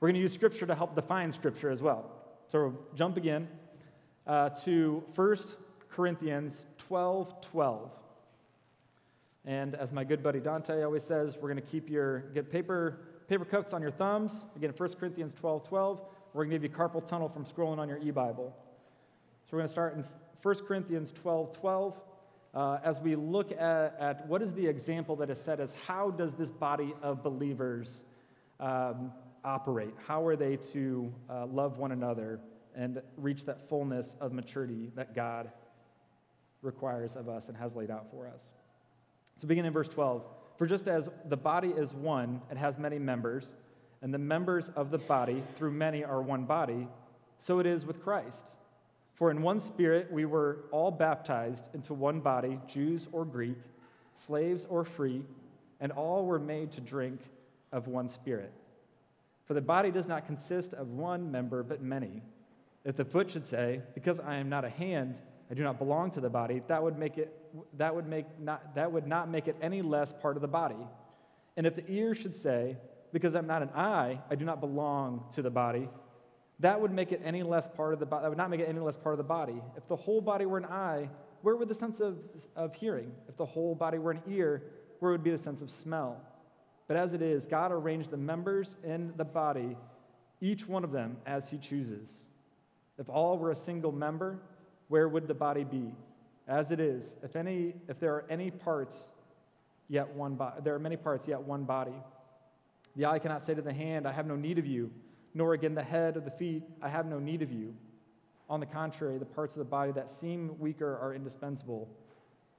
We're 0.00 0.08
going 0.08 0.14
to 0.16 0.20
use 0.20 0.32
Scripture 0.32 0.66
to 0.66 0.74
help 0.74 0.94
define 0.94 1.32
Scripture 1.32 1.70
as 1.70 1.80
well. 1.80 2.10
So, 2.50 2.58
we'll 2.60 2.78
jump 2.94 3.16
again 3.16 3.48
uh, 4.26 4.50
to 4.64 5.04
1 5.14 5.36
Corinthians 5.90 6.64
12 6.78 7.40
12. 7.40 7.90
And 9.46 9.76
as 9.76 9.92
my 9.92 10.02
good 10.02 10.22
buddy 10.22 10.40
Dante 10.40 10.82
always 10.82 11.04
says, 11.04 11.36
we're 11.40 11.48
going 11.48 11.62
to 11.64 11.70
keep 11.70 11.88
your, 11.88 12.20
get 12.34 12.50
paper, 12.50 12.98
paper 13.28 13.44
cuts 13.44 13.72
on 13.72 13.80
your 13.80 13.92
thumbs. 13.92 14.32
Again, 14.56 14.72
1 14.76 14.94
Corinthians 14.94 15.32
12 15.38 15.68
12. 15.68 16.00
We're 16.32 16.44
going 16.44 16.50
to 16.50 16.58
give 16.58 16.70
you 16.70 16.76
carpal 16.76 17.06
tunnel 17.06 17.28
from 17.28 17.44
scrolling 17.44 17.78
on 17.78 17.88
your 17.88 17.98
e 17.98 18.10
Bible. 18.10 18.54
So 19.44 19.56
we're 19.56 19.60
going 19.60 19.68
to 19.68 19.72
start 19.72 19.94
in 19.94 20.04
1 20.42 20.54
Corinthians 20.66 21.12
12 21.22 21.58
12. 21.58 21.94
Uh, 22.56 22.78
as 22.82 22.98
we 23.00 23.14
look 23.16 23.52
at, 23.52 23.94
at, 24.00 24.26
what 24.26 24.40
is 24.40 24.50
the 24.54 24.66
example 24.66 25.14
that 25.14 25.28
is 25.28 25.38
set 25.38 25.60
as 25.60 25.74
how 25.86 26.10
does 26.10 26.32
this 26.36 26.50
body 26.50 26.94
of 27.02 27.22
believers 27.22 28.00
um, 28.60 29.12
operate? 29.44 29.92
How 30.06 30.24
are 30.24 30.36
they 30.36 30.56
to 30.72 31.12
uh, 31.28 31.44
love 31.44 31.76
one 31.76 31.92
another 31.92 32.40
and 32.74 33.02
reach 33.18 33.44
that 33.44 33.68
fullness 33.68 34.14
of 34.20 34.32
maturity 34.32 34.90
that 34.94 35.14
God 35.14 35.50
requires 36.62 37.14
of 37.14 37.28
us 37.28 37.48
and 37.48 37.56
has 37.58 37.76
laid 37.76 37.90
out 37.90 38.06
for 38.10 38.26
us? 38.26 38.42
So, 39.38 39.46
begin 39.46 39.66
in 39.66 39.72
verse 39.74 39.88
12. 39.88 40.24
For 40.56 40.66
just 40.66 40.88
as 40.88 41.10
the 41.26 41.36
body 41.36 41.68
is 41.68 41.92
one 41.92 42.40
and 42.48 42.58
has 42.58 42.78
many 42.78 42.98
members, 42.98 43.44
and 44.00 44.14
the 44.14 44.18
members 44.18 44.70
of 44.76 44.90
the 44.90 44.96
body 44.96 45.42
through 45.58 45.72
many 45.72 46.04
are 46.04 46.22
one 46.22 46.44
body, 46.46 46.88
so 47.38 47.58
it 47.58 47.66
is 47.66 47.84
with 47.84 48.02
Christ. 48.02 48.46
For 49.16 49.30
in 49.30 49.42
one 49.42 49.60
spirit 49.60 50.12
we 50.12 50.26
were 50.26 50.58
all 50.70 50.90
baptized 50.90 51.64
into 51.74 51.94
one 51.94 52.20
body, 52.20 52.60
Jews 52.68 53.08
or 53.12 53.24
Greek, 53.24 53.56
slaves 54.26 54.66
or 54.68 54.84
free, 54.84 55.22
and 55.80 55.90
all 55.90 56.24
were 56.24 56.38
made 56.38 56.72
to 56.72 56.80
drink 56.80 57.20
of 57.72 57.88
one 57.88 58.08
spirit. 58.08 58.52
For 59.46 59.54
the 59.54 59.60
body 59.60 59.90
does 59.90 60.06
not 60.06 60.26
consist 60.26 60.74
of 60.74 60.90
one 60.90 61.30
member, 61.30 61.62
but 61.62 61.82
many. 61.82 62.22
If 62.84 62.96
the 62.96 63.04
foot 63.04 63.30
should 63.30 63.46
say, 63.46 63.80
Because 63.94 64.20
I 64.20 64.36
am 64.36 64.48
not 64.48 64.64
a 64.64 64.70
hand, 64.70 65.20
I 65.50 65.54
do 65.54 65.62
not 65.62 65.78
belong 65.78 66.10
to 66.12 66.20
the 66.20 66.30
body, 66.30 66.62
that 66.68 66.82
would 66.82 66.98
make 66.98 67.18
it 67.18 67.32
that 67.78 67.94
would 67.94 68.06
make 68.06 68.26
not 68.38 68.74
that 68.74 68.92
would 68.92 69.06
not 69.06 69.30
make 69.30 69.48
it 69.48 69.56
any 69.62 69.80
less 69.80 70.12
part 70.20 70.36
of 70.36 70.42
the 70.42 70.48
body. 70.48 70.86
And 71.56 71.66
if 71.66 71.74
the 71.74 71.90
ear 71.90 72.14
should 72.14 72.36
say, 72.36 72.76
because 73.12 73.34
I'm 73.34 73.46
not 73.46 73.62
an 73.62 73.70
eye, 73.74 74.20
I 74.30 74.34
do 74.34 74.44
not 74.44 74.60
belong 74.60 75.24
to 75.36 75.42
the 75.42 75.50
body. 75.50 75.88
That 76.60 76.80
would 76.80 76.90
make 76.90 77.12
it 77.12 77.20
any 77.24 77.42
less 77.42 77.68
part 77.68 77.92
of 77.92 78.00
the 78.00 78.06
body. 78.06 78.22
That 78.22 78.28
would 78.28 78.38
not 78.38 78.50
make 78.50 78.60
it 78.60 78.68
any 78.68 78.80
less 78.80 78.96
part 78.96 79.12
of 79.12 79.18
the 79.18 79.24
body. 79.24 79.60
If 79.76 79.86
the 79.88 79.96
whole 79.96 80.20
body 80.20 80.46
were 80.46 80.58
an 80.58 80.64
eye, 80.64 81.08
where 81.42 81.56
would 81.56 81.68
the 81.68 81.74
sense 81.74 82.00
of, 82.00 82.18
of 82.54 82.74
hearing? 82.74 83.12
If 83.28 83.36
the 83.36 83.44
whole 83.44 83.74
body 83.74 83.98
were 83.98 84.10
an 84.10 84.22
ear, 84.26 84.62
where 85.00 85.12
would 85.12 85.22
be 85.22 85.30
the 85.30 85.38
sense 85.38 85.60
of 85.60 85.70
smell? 85.70 86.20
But 86.88 86.96
as 86.96 87.12
it 87.12 87.20
is, 87.20 87.46
God 87.46 87.72
arranged 87.72 88.10
the 88.10 88.16
members 88.16 88.74
in 88.84 89.12
the 89.16 89.24
body, 89.24 89.76
each 90.40 90.66
one 90.66 90.84
of 90.84 90.92
them 90.92 91.18
as 91.26 91.48
He 91.48 91.58
chooses. 91.58 92.08
If 92.98 93.08
all 93.10 93.38
were 93.38 93.50
a 93.50 93.56
single 93.56 93.92
member, 93.92 94.38
where 94.88 95.08
would 95.08 95.28
the 95.28 95.34
body 95.34 95.64
be? 95.64 95.92
As 96.48 96.70
it 96.70 96.80
is, 96.80 97.04
if 97.22 97.36
any, 97.36 97.74
if 97.88 97.98
there 97.98 98.14
are 98.14 98.24
any 98.30 98.50
parts, 98.50 98.96
yet 99.88 100.08
one 100.14 100.36
body, 100.36 100.60
there 100.62 100.74
are 100.74 100.78
many 100.78 100.96
parts, 100.96 101.28
yet 101.28 101.42
one 101.42 101.64
body. 101.64 101.94
The 102.94 103.06
eye 103.06 103.18
cannot 103.18 103.44
say 103.44 103.52
to 103.52 103.62
the 103.62 103.72
hand, 103.72 104.06
I 104.06 104.12
have 104.12 104.26
no 104.26 104.36
need 104.36 104.58
of 104.58 104.64
you, 104.64 104.90
nor 105.36 105.52
again 105.52 105.74
the 105.74 105.82
head 105.82 106.16
or 106.16 106.20
the 106.20 106.30
feet, 106.30 106.62
I 106.80 106.88
have 106.88 107.04
no 107.04 107.18
need 107.18 107.42
of 107.42 107.52
you. 107.52 107.74
On 108.48 108.58
the 108.58 108.64
contrary, 108.64 109.18
the 109.18 109.26
parts 109.26 109.54
of 109.54 109.58
the 109.58 109.66
body 109.66 109.92
that 109.92 110.10
seem 110.10 110.58
weaker 110.58 110.98
are 110.98 111.14
indispensable. 111.14 111.90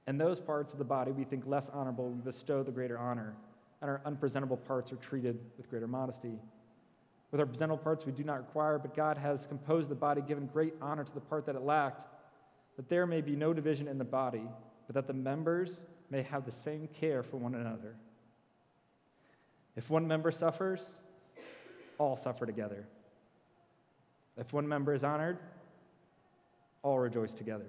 And 0.06 0.18
those 0.18 0.38
parts 0.38 0.72
of 0.72 0.78
the 0.78 0.84
body 0.84 1.10
we 1.10 1.24
think 1.24 1.44
less 1.44 1.68
honorable, 1.72 2.08
we 2.08 2.20
bestow 2.20 2.62
the 2.62 2.70
greater 2.70 2.96
honor, 2.96 3.34
and 3.82 3.90
our 3.90 4.00
unpresentable 4.06 4.58
parts 4.58 4.92
are 4.92 4.96
treated 4.96 5.40
with 5.56 5.68
greater 5.68 5.88
modesty. 5.88 6.38
With 7.32 7.40
our 7.40 7.46
presentable 7.46 7.82
parts 7.82 8.06
we 8.06 8.12
do 8.12 8.22
not 8.22 8.38
require, 8.38 8.78
but 8.78 8.94
God 8.94 9.18
has 9.18 9.44
composed 9.44 9.88
the 9.88 9.96
body, 9.96 10.20
given 10.20 10.46
great 10.46 10.74
honor 10.80 11.02
to 11.02 11.14
the 11.14 11.20
part 11.20 11.46
that 11.46 11.56
it 11.56 11.62
lacked, 11.62 12.06
that 12.76 12.88
there 12.88 13.06
may 13.06 13.20
be 13.20 13.34
no 13.34 13.52
division 13.52 13.88
in 13.88 13.98
the 13.98 14.04
body, 14.04 14.48
but 14.86 14.94
that 14.94 15.08
the 15.08 15.12
members 15.12 15.80
may 16.10 16.22
have 16.22 16.46
the 16.46 16.52
same 16.52 16.88
care 16.94 17.24
for 17.24 17.38
one 17.38 17.56
another. 17.56 17.96
If 19.74 19.90
one 19.90 20.06
member 20.06 20.30
suffers, 20.30 20.80
all 21.98 22.16
suffer 22.16 22.46
together. 22.46 22.86
If 24.36 24.52
one 24.52 24.66
member 24.68 24.94
is 24.94 25.04
honored, 25.04 25.38
all 26.82 26.98
rejoice 26.98 27.32
together. 27.32 27.66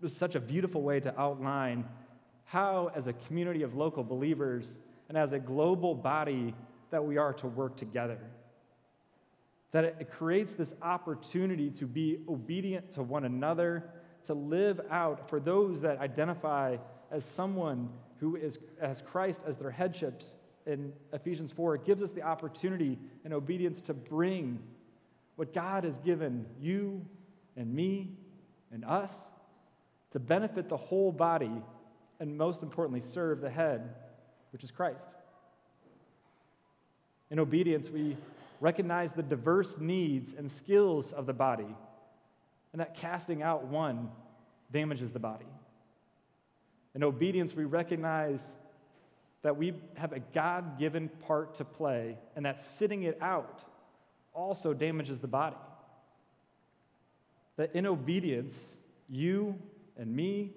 It 0.00 0.02
was 0.02 0.14
such 0.14 0.34
a 0.34 0.40
beautiful 0.40 0.82
way 0.82 0.98
to 1.00 1.18
outline 1.18 1.84
how, 2.44 2.90
as 2.94 3.06
a 3.06 3.12
community 3.12 3.62
of 3.62 3.74
local 3.74 4.02
believers 4.02 4.66
and 5.08 5.16
as 5.16 5.32
a 5.32 5.38
global 5.38 5.94
body, 5.94 6.54
that 6.90 7.04
we 7.04 7.16
are 7.16 7.32
to 7.34 7.46
work 7.46 7.76
together. 7.76 8.18
That 9.70 9.84
it 9.84 10.10
creates 10.10 10.52
this 10.52 10.74
opportunity 10.82 11.70
to 11.70 11.86
be 11.86 12.18
obedient 12.28 12.92
to 12.92 13.02
one 13.02 13.24
another, 13.24 13.90
to 14.26 14.34
live 14.34 14.80
out 14.90 15.30
for 15.30 15.40
those 15.40 15.80
that 15.82 15.98
identify 15.98 16.76
as 17.10 17.24
someone 17.24 17.88
who 18.18 18.36
is, 18.36 18.58
as 18.80 19.02
Christ 19.02 19.40
as 19.46 19.56
their 19.56 19.70
headships 19.70 20.26
in 20.66 20.92
Ephesians 21.12 21.52
4, 21.52 21.76
it 21.76 21.84
gives 21.84 22.02
us 22.02 22.10
the 22.12 22.22
opportunity 22.22 22.98
and 23.24 23.32
obedience 23.32 23.80
to 23.82 23.94
bring 23.94 24.58
what 25.36 25.52
God 25.52 25.84
has 25.84 25.98
given 25.98 26.46
you 26.60 27.04
and 27.56 27.72
me 27.72 28.10
and 28.72 28.84
us 28.84 29.10
to 30.12 30.20
benefit 30.20 30.68
the 30.68 30.76
whole 30.76 31.10
body 31.12 31.62
and 32.22 32.38
most 32.38 32.62
importantly, 32.62 33.00
serve 33.00 33.40
the 33.40 33.50
head, 33.50 33.96
which 34.52 34.62
is 34.62 34.70
Christ. 34.70 35.02
In 37.32 37.40
obedience, 37.40 37.88
we 37.90 38.16
recognize 38.60 39.10
the 39.10 39.24
diverse 39.24 39.76
needs 39.80 40.32
and 40.38 40.48
skills 40.48 41.10
of 41.10 41.26
the 41.26 41.32
body, 41.32 41.74
and 42.72 42.80
that 42.80 42.94
casting 42.94 43.42
out 43.42 43.64
one 43.64 44.08
damages 44.70 45.10
the 45.10 45.18
body. 45.18 45.48
In 46.94 47.02
obedience, 47.02 47.56
we 47.56 47.64
recognize 47.64 48.40
that 49.42 49.56
we 49.56 49.74
have 49.94 50.12
a 50.12 50.20
God 50.20 50.78
given 50.78 51.08
part 51.26 51.56
to 51.56 51.64
play, 51.64 52.16
and 52.36 52.46
that 52.46 52.64
sitting 52.64 53.02
it 53.02 53.18
out 53.20 53.64
also 54.32 54.72
damages 54.72 55.18
the 55.18 55.28
body. 55.28 55.56
That 57.56 57.74
in 57.74 57.86
obedience, 57.86 58.54
you 59.08 59.58
and 59.98 60.14
me 60.14 60.52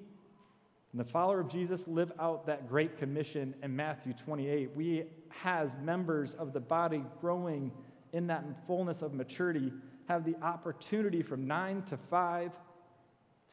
and 0.92 1.00
the 1.06 1.12
follower 1.12 1.42
of 1.42 1.50
Jesus 1.50 1.88
live 1.88 2.12
out 2.20 2.46
that 2.46 2.70
great 2.70 2.98
commission 2.98 3.54
in 3.62 3.76
Matthew 3.76 4.14
28. 4.14 4.70
We, 4.76 5.04
as 5.44 5.72
members 5.84 6.36
of 6.36 6.54
the 6.54 6.62
body 6.62 7.04
growing 7.20 7.72
in 8.14 8.28
that 8.28 8.46
fullness 8.66 9.02
of 9.02 9.14
maturity, 9.14 9.74
have 10.08 10.24
the 10.24 10.36
opportunity 10.42 11.22
from 11.22 11.48
nine 11.48 11.82
to 11.88 11.98
five 11.98 12.52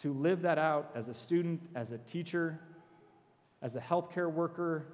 to 0.03 0.13
live 0.13 0.43
that 0.43 0.59
out 0.59 0.93
as 0.95 1.09
a 1.09 1.15
student, 1.15 1.61
as 1.75 1.91
a 1.91 1.99
teacher, 1.99 2.61
as 3.61 3.75
a 3.75 3.81
healthcare 3.81 4.31
worker, 4.31 4.87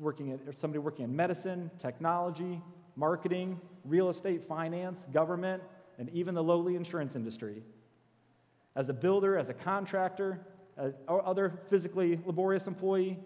working 0.00 0.32
at, 0.32 0.40
or 0.46 0.52
somebody 0.60 0.78
working 0.78 1.04
in 1.04 1.14
medicine, 1.14 1.70
technology, 1.78 2.60
marketing, 2.96 3.60
real 3.84 4.08
estate, 4.08 4.46
finance, 4.46 5.00
government, 5.12 5.62
and 5.98 6.08
even 6.10 6.34
the 6.34 6.42
lowly 6.42 6.76
insurance 6.76 7.16
industry. 7.16 7.62
As 8.74 8.88
a 8.88 8.92
builder, 8.92 9.38
as 9.38 9.48
a 9.48 9.54
contractor, 9.54 10.40
or 11.08 11.26
other 11.26 11.58
physically 11.70 12.20
laborious 12.26 12.66
employee, 12.66 13.18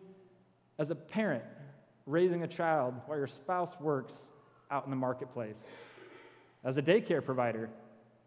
as 0.79 0.91
a 0.91 0.95
parent 0.95 1.43
raising 2.07 2.43
a 2.45 2.49
child 2.49 2.95
while 3.07 3.19
your 3.19 3.27
spouse 3.27 3.79
works 3.81 4.15
out 4.71 4.85
in 4.85 4.91
the 4.91 4.97
marketplace, 4.97 5.57
as 6.65 6.77
a 6.77 6.83
daycare 6.83 7.25
provider 7.25 7.69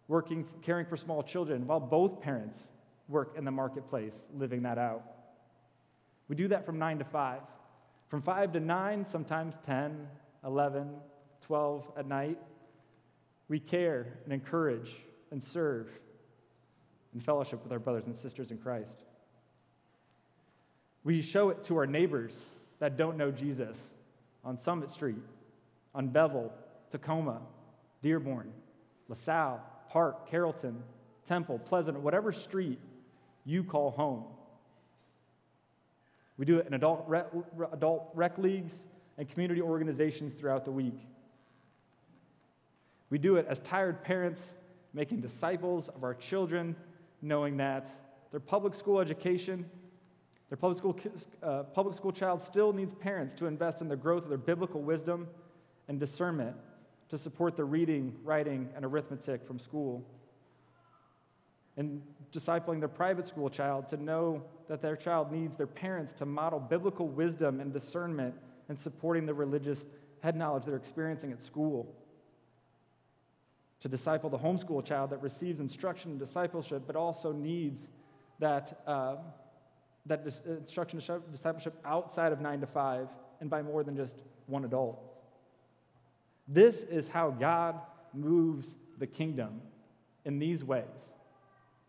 working, 0.07 0.45
caring 0.61 0.85
for 0.85 0.97
small 0.97 1.23
children 1.23 1.65
while 1.65 1.79
both 1.79 2.21
parents 2.21 2.59
work 3.07 3.33
in 3.37 3.45
the 3.45 3.51
marketplace, 3.51 4.13
living 4.35 4.63
that 4.63 4.77
out. 4.77 5.03
We 6.27 6.35
do 6.35 6.47
that 6.49 6.65
from 6.65 6.77
9 6.77 6.99
to 6.99 7.05
5. 7.05 7.41
From 8.13 8.21
5 8.21 8.51
to 8.53 8.59
9, 8.59 9.05
sometimes 9.07 9.55
10, 9.65 10.07
11, 10.45 10.87
12 11.41 11.91
at 11.97 12.07
night, 12.07 12.37
we 13.47 13.59
care 13.59 14.19
and 14.25 14.31
encourage 14.31 14.91
and 15.31 15.41
serve 15.41 15.87
in 17.15 17.19
fellowship 17.19 17.63
with 17.63 17.71
our 17.71 17.79
brothers 17.79 18.05
and 18.05 18.15
sisters 18.15 18.51
in 18.51 18.59
Christ. 18.59 19.05
We 21.03 21.23
show 21.23 21.49
it 21.49 21.63
to 21.63 21.77
our 21.77 21.87
neighbors 21.87 22.35
that 22.77 22.97
don't 22.97 23.17
know 23.17 23.31
Jesus 23.31 23.79
on 24.45 24.59
Summit 24.59 24.91
Street, 24.91 25.17
on 25.95 26.09
Beville, 26.09 26.53
Tacoma, 26.91 27.41
Dearborn, 28.03 28.53
LaSalle, 29.07 29.59
Park, 29.89 30.29
Carrollton, 30.29 30.83
Temple, 31.27 31.57
Pleasant, 31.57 31.99
whatever 31.99 32.31
street 32.31 32.77
you 33.43 33.63
call 33.63 33.89
home. 33.89 34.25
We 36.43 36.45
do 36.45 36.57
it 36.57 36.67
in 36.67 36.73
adult 36.73 37.05
rec, 37.07 37.27
adult 37.71 38.09
rec 38.13 38.37
leagues 38.37 38.73
and 39.17 39.29
community 39.29 39.61
organizations 39.61 40.33
throughout 40.33 40.65
the 40.65 40.71
week. 40.71 40.99
We 43.09 43.17
do 43.17 43.37
it 43.37 43.45
as 43.47 43.61
tired 43.61 44.03
parents 44.03 44.41
making 44.93 45.21
disciples 45.21 45.87
of 45.87 46.03
our 46.03 46.13
children, 46.13 46.75
knowing 47.21 47.55
that 47.57 47.87
their 48.31 48.41
public 48.41 48.73
school 48.73 48.99
education, 48.99 49.65
their 50.49 50.57
public 50.57 50.77
school, 50.79 50.99
uh, 51.41 51.63
public 51.63 51.95
school 51.95 52.11
child 52.11 52.43
still 52.43 52.73
needs 52.73 52.93
parents 52.93 53.33
to 53.35 53.45
invest 53.45 53.79
in 53.79 53.87
the 53.87 53.95
growth 53.95 54.23
of 54.23 54.29
their 54.29 54.37
biblical 54.37 54.81
wisdom 54.81 55.29
and 55.87 55.97
discernment 55.97 56.57
to 57.07 57.17
support 57.17 57.55
the 57.55 57.63
reading, 57.63 58.17
writing, 58.21 58.67
and 58.75 58.83
arithmetic 58.83 59.47
from 59.47 59.59
school. 59.59 60.05
And 61.77 62.01
discipling 62.33 62.79
their 62.79 62.89
private 62.89 63.29
school 63.29 63.49
child 63.49 63.87
to 63.91 63.95
know 63.95 64.43
that 64.69 64.81
their 64.81 64.95
child 64.95 65.31
needs 65.31 65.55
their 65.55 65.67
parents 65.67 66.11
to 66.13 66.25
model 66.25 66.59
biblical 66.59 67.07
wisdom 67.07 67.59
and 67.59 67.73
discernment 67.73 68.35
and 68.69 68.77
supporting 68.79 69.25
the 69.25 69.33
religious 69.33 69.85
head 70.21 70.35
knowledge 70.35 70.63
they're 70.65 70.75
experiencing 70.75 71.31
at 71.31 71.41
school. 71.41 71.95
To 73.81 73.89
disciple 73.89 74.29
the 74.29 74.37
homeschool 74.37 74.85
child 74.85 75.09
that 75.09 75.21
receives 75.21 75.59
instruction 75.59 76.11
and 76.11 76.19
discipleship, 76.19 76.83
but 76.87 76.95
also 76.95 77.33
needs 77.33 77.81
that, 78.39 78.81
uh, 78.87 79.17
that 80.05 80.23
dis- 80.23 80.41
instruction 80.45 81.01
and 81.05 81.31
discipleship 81.31 81.73
outside 81.83 82.31
of 82.31 82.39
nine 82.39 82.61
to 82.61 82.67
five 82.67 83.09
and 83.41 83.49
by 83.49 83.61
more 83.61 83.83
than 83.83 83.97
just 83.97 84.13
one 84.47 84.63
adult. 84.63 84.99
This 86.47 86.83
is 86.83 87.07
how 87.07 87.31
God 87.31 87.79
moves 88.13 88.75
the 88.97 89.07
kingdom 89.07 89.61
in 90.25 90.39
these 90.39 90.63
ways. 90.63 90.85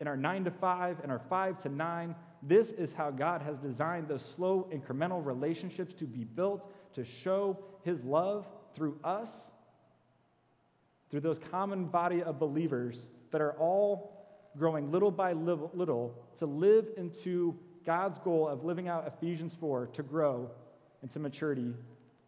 In 0.01 0.09
our 0.09 0.17
nine 0.17 0.45
to 0.45 0.51
five 0.51 0.99
and 1.03 1.13
our 1.13 1.21
five 1.31 1.63
to 1.63 1.69
nine, 1.69 2.15
this 2.47 2.71
is 2.71 2.93
how 2.93 3.11
God 3.11 3.41
has 3.43 3.57
designed 3.59 4.09
those 4.09 4.25
slow, 4.37 4.69
incremental 4.73 5.25
relationships 5.25 5.95
to 5.95 6.05
be 6.05 6.25
built 6.25 6.71
to 6.95 7.05
show 7.05 7.59
His 7.83 8.03
love 8.05 8.47
through 8.75 8.99
us, 9.03 9.31
through 11.11 11.21
those 11.21 11.39
common 11.51 11.87
body 11.87 12.23
of 12.23 12.39
believers 12.39 13.07
that 13.31 13.41
are 13.41 13.53
all 13.53 14.27
growing 14.57 14.93
little 14.93 15.11
by 15.11 15.33
little, 15.33 15.71
little 15.75 16.15
to 16.39 16.47
live 16.47 16.87
into 16.97 17.59
God's 17.85 18.19
goal 18.19 18.49
of 18.49 18.65
living 18.65 18.89
out 18.89 19.07
Ephesians 19.07 19.55
4 19.59 19.89
to 19.95 20.03
grow 20.03 20.51
into 21.03 21.19
maturity 21.19 21.75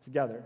together. 0.05 0.43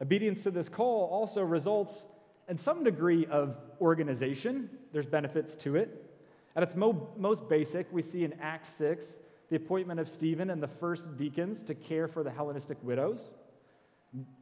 Obedience 0.00 0.42
to 0.44 0.50
this 0.50 0.68
call 0.68 1.08
also 1.10 1.42
results 1.42 2.04
in 2.48 2.56
some 2.56 2.84
degree 2.84 3.26
of 3.26 3.56
organization. 3.80 4.70
There's 4.92 5.06
benefits 5.06 5.54
to 5.56 5.76
it. 5.76 6.09
At 6.56 6.62
its 6.62 6.74
mo- 6.74 7.08
most 7.16 7.48
basic, 7.48 7.86
we 7.92 8.02
see 8.02 8.24
in 8.24 8.34
Acts 8.40 8.68
6 8.78 9.04
the 9.50 9.56
appointment 9.56 10.00
of 10.00 10.08
Stephen 10.08 10.50
and 10.50 10.62
the 10.62 10.68
first 10.68 11.16
deacons 11.16 11.62
to 11.62 11.74
care 11.74 12.08
for 12.08 12.22
the 12.22 12.30
Hellenistic 12.30 12.78
widows, 12.82 13.30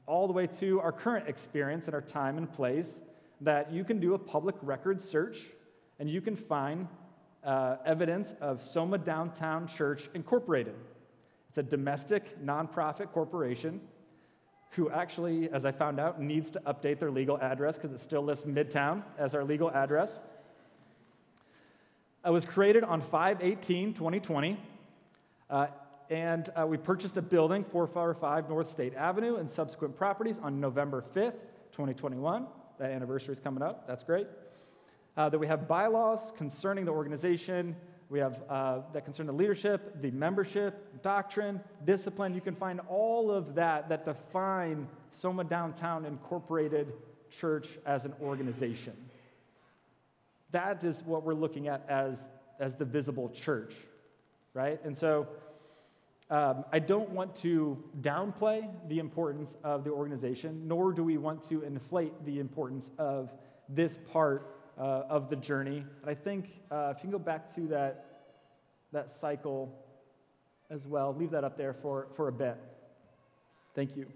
all 0.06 0.26
the 0.26 0.32
way 0.32 0.46
to 0.46 0.80
our 0.80 0.92
current 0.92 1.28
experience 1.28 1.86
and 1.86 1.94
our 1.94 2.00
time 2.00 2.38
and 2.38 2.52
place 2.52 2.96
that 3.40 3.72
you 3.72 3.84
can 3.84 4.00
do 4.00 4.14
a 4.14 4.18
public 4.18 4.54
record 4.62 5.02
search 5.02 5.42
and 5.98 6.08
you 6.08 6.20
can 6.20 6.36
find 6.36 6.88
uh, 7.44 7.76
evidence 7.84 8.34
of 8.40 8.62
Soma 8.62 8.98
Downtown 8.98 9.66
Church 9.66 10.08
Incorporated. 10.14 10.74
It's 11.48 11.58
a 11.58 11.62
domestic 11.62 12.44
nonprofit 12.44 13.12
corporation 13.12 13.80
who 14.70 14.90
actually, 14.90 15.48
as 15.50 15.64
I 15.64 15.72
found 15.72 15.98
out, 15.98 16.20
needs 16.20 16.50
to 16.50 16.60
update 16.60 16.98
their 16.98 17.10
legal 17.10 17.38
address 17.38 17.76
because 17.76 17.92
it 17.92 18.00
still 18.00 18.22
lists 18.22 18.44
Midtown 18.44 19.02
as 19.18 19.34
our 19.34 19.44
legal 19.44 19.70
address. 19.70 20.18
It 22.26 22.30
was 22.30 22.44
created 22.44 22.82
on 22.82 23.00
5 23.00 23.42
18, 23.42 23.94
2020. 23.94 24.58
Uh, 25.48 25.66
and 26.10 26.50
uh, 26.56 26.66
we 26.66 26.76
purchased 26.76 27.16
a 27.16 27.22
building, 27.22 27.64
445 27.64 28.48
North 28.48 28.70
State 28.70 28.94
Avenue, 28.94 29.36
and 29.36 29.48
subsequent 29.48 29.96
properties 29.96 30.36
on 30.42 30.58
November 30.58 31.04
5th, 31.14 31.34
2021. 31.72 32.46
That 32.78 32.90
anniversary 32.90 33.34
is 33.34 33.40
coming 33.40 33.62
up. 33.62 33.86
That's 33.86 34.02
great. 34.02 34.26
Uh, 35.16 35.28
that 35.28 35.38
we 35.38 35.46
have 35.46 35.68
bylaws 35.68 36.32
concerning 36.36 36.84
the 36.84 36.92
organization. 36.92 37.76
We 38.08 38.18
have 38.20 38.42
uh, 38.48 38.80
that 38.92 39.04
concern 39.04 39.26
the 39.26 39.32
leadership, 39.32 40.00
the 40.00 40.10
membership, 40.10 41.02
doctrine, 41.02 41.60
discipline. 41.84 42.34
You 42.34 42.40
can 42.40 42.54
find 42.56 42.80
all 42.88 43.30
of 43.30 43.54
that 43.54 43.88
that 43.90 44.04
define 44.04 44.88
Soma 45.12 45.44
Downtown 45.44 46.04
Incorporated 46.04 46.94
Church 47.30 47.68
as 47.84 48.04
an 48.04 48.14
organization. 48.22 48.96
That 50.50 50.82
is 50.84 51.02
what 51.04 51.24
we're 51.24 51.34
looking 51.34 51.68
at 51.68 51.84
as, 51.88 52.24
as 52.58 52.74
the 52.74 52.84
visible 52.84 53.28
church, 53.28 53.74
right? 54.54 54.80
And 54.84 54.96
so 54.96 55.28
um, 56.30 56.64
I 56.72 56.78
don't 56.78 57.10
want 57.10 57.34
to 57.36 57.82
downplay 58.02 58.68
the 58.88 58.98
importance 58.98 59.54
of 59.64 59.84
the 59.84 59.90
organization, 59.90 60.66
nor 60.66 60.92
do 60.92 61.02
we 61.02 61.16
want 61.16 61.42
to 61.48 61.62
inflate 61.62 62.12
the 62.24 62.38
importance 62.38 62.90
of 62.98 63.32
this 63.68 63.98
part 64.12 64.54
uh, 64.78 65.02
of 65.08 65.30
the 65.30 65.36
journey. 65.36 65.84
And 66.02 66.10
I 66.10 66.14
think 66.14 66.50
uh, 66.70 66.92
if 66.94 66.98
you 66.98 67.02
can 67.02 67.10
go 67.10 67.18
back 67.18 67.54
to 67.54 67.62
that, 67.68 68.20
that 68.92 69.10
cycle 69.10 69.74
as 70.70 70.86
well, 70.86 71.14
leave 71.18 71.30
that 71.30 71.44
up 71.44 71.56
there 71.56 71.72
for, 71.72 72.08
for 72.14 72.28
a 72.28 72.32
bit. 72.32 72.56
Thank 73.74 73.96
you. 73.96 74.06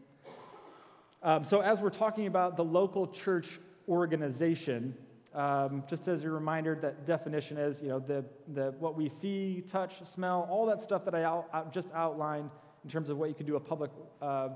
Um, 1.22 1.44
so, 1.44 1.60
as 1.60 1.80
we're 1.80 1.90
talking 1.90 2.26
about 2.26 2.56
the 2.56 2.64
local 2.64 3.06
church 3.06 3.60
organization, 3.88 4.94
um, 5.34 5.82
just 5.88 6.08
as 6.08 6.24
a 6.24 6.30
reminder, 6.30 6.74
that 6.82 7.06
definition 7.06 7.56
is, 7.56 7.80
you 7.80 7.88
know, 7.88 7.98
the, 7.98 8.24
the, 8.52 8.74
what 8.78 8.96
we 8.96 9.08
see, 9.08 9.64
touch, 9.70 10.04
smell, 10.04 10.46
all 10.50 10.66
that 10.66 10.82
stuff 10.82 11.04
that 11.06 11.14
I 11.14 11.24
out, 11.24 11.48
out, 11.52 11.72
just 11.72 11.88
outlined 11.94 12.50
in 12.84 12.90
terms 12.90 13.08
of 13.08 13.16
what 13.16 13.28
you 13.28 13.34
can 13.34 13.46
do 13.46 13.56
a 13.56 13.60
public 13.60 13.90
uh, 14.20 14.50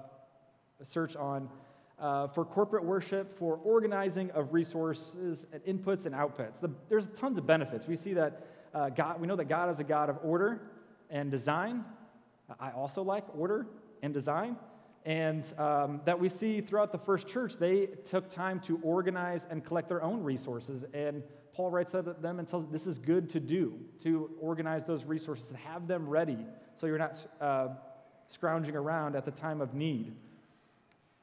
search 0.82 1.16
on 1.16 1.48
uh, 1.98 2.28
for 2.28 2.44
corporate 2.44 2.84
worship, 2.84 3.38
for 3.38 3.56
organizing 3.64 4.30
of 4.32 4.52
resources 4.52 5.46
and 5.52 5.62
inputs 5.64 6.04
and 6.04 6.14
outputs. 6.14 6.60
The, 6.60 6.70
there's 6.88 7.06
tons 7.16 7.38
of 7.38 7.46
benefits. 7.46 7.86
We 7.86 7.96
see 7.96 8.12
that 8.14 8.46
uh, 8.74 8.90
God, 8.90 9.20
we 9.20 9.26
know 9.26 9.36
that 9.36 9.48
God 9.48 9.70
is 9.70 9.78
a 9.78 9.84
God 9.84 10.10
of 10.10 10.18
order 10.22 10.60
and 11.08 11.30
design. 11.30 11.84
I 12.60 12.70
also 12.72 13.02
like 13.02 13.24
order 13.34 13.66
and 14.02 14.12
design 14.12 14.56
and 15.06 15.44
um, 15.56 16.00
that 16.04 16.18
we 16.18 16.28
see 16.28 16.60
throughout 16.60 16.90
the 16.90 16.98
first 16.98 17.28
church, 17.28 17.54
they 17.60 17.86
took 18.06 18.28
time 18.28 18.58
to 18.60 18.80
organize 18.82 19.46
and 19.48 19.64
collect 19.64 19.88
their 19.88 20.02
own 20.02 20.24
resources. 20.24 20.84
And 20.92 21.22
Paul 21.54 21.70
writes 21.70 21.94
about 21.94 22.20
them 22.20 22.40
and 22.40 22.48
tells 22.48 22.64
them 22.64 22.72
this 22.72 22.88
is 22.88 22.98
good 22.98 23.30
to 23.30 23.40
do, 23.40 23.78
to 24.02 24.28
organize 24.40 24.84
those 24.84 25.04
resources 25.04 25.48
and 25.50 25.58
have 25.58 25.86
them 25.86 26.08
ready 26.08 26.38
so 26.76 26.88
you're 26.88 26.98
not 26.98 27.24
uh, 27.40 27.68
scrounging 28.28 28.74
around 28.74 29.14
at 29.14 29.24
the 29.24 29.30
time 29.30 29.60
of 29.60 29.74
need. 29.74 30.12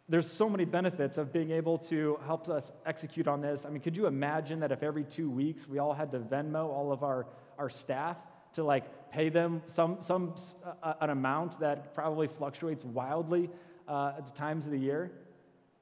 There's 0.07 0.31
so 0.31 0.47
many 0.47 0.63
benefits 0.63 1.17
of 1.17 1.33
being 1.33 1.51
able 1.51 1.77
to 1.89 2.19
help 2.25 2.47
us 2.47 2.71
execute 2.85 3.27
on 3.27 3.41
this. 3.41 3.65
I 3.65 3.69
mean, 3.69 3.81
could 3.81 3.97
you 3.97 4.07
imagine 4.07 4.61
that 4.61 4.71
if 4.71 4.81
every 4.81 5.03
two 5.03 5.29
weeks 5.29 5.67
we 5.67 5.79
all 5.79 5.93
had 5.93 6.09
to 6.13 6.19
Venmo 6.19 6.69
all 6.69 6.93
of 6.93 7.03
our, 7.03 7.27
our 7.57 7.69
staff 7.69 8.15
to 8.53 8.63
like 8.63 9.11
pay 9.11 9.27
them 9.27 9.61
some, 9.67 9.97
some 10.01 10.35
uh, 10.81 10.93
an 11.01 11.09
amount 11.09 11.59
that 11.59 11.93
probably 11.93 12.27
fluctuates 12.27 12.85
wildly 12.85 13.49
uh, 13.87 14.13
at 14.17 14.25
the 14.25 14.31
times 14.31 14.65
of 14.65 14.71
the 14.71 14.79
year. 14.79 15.11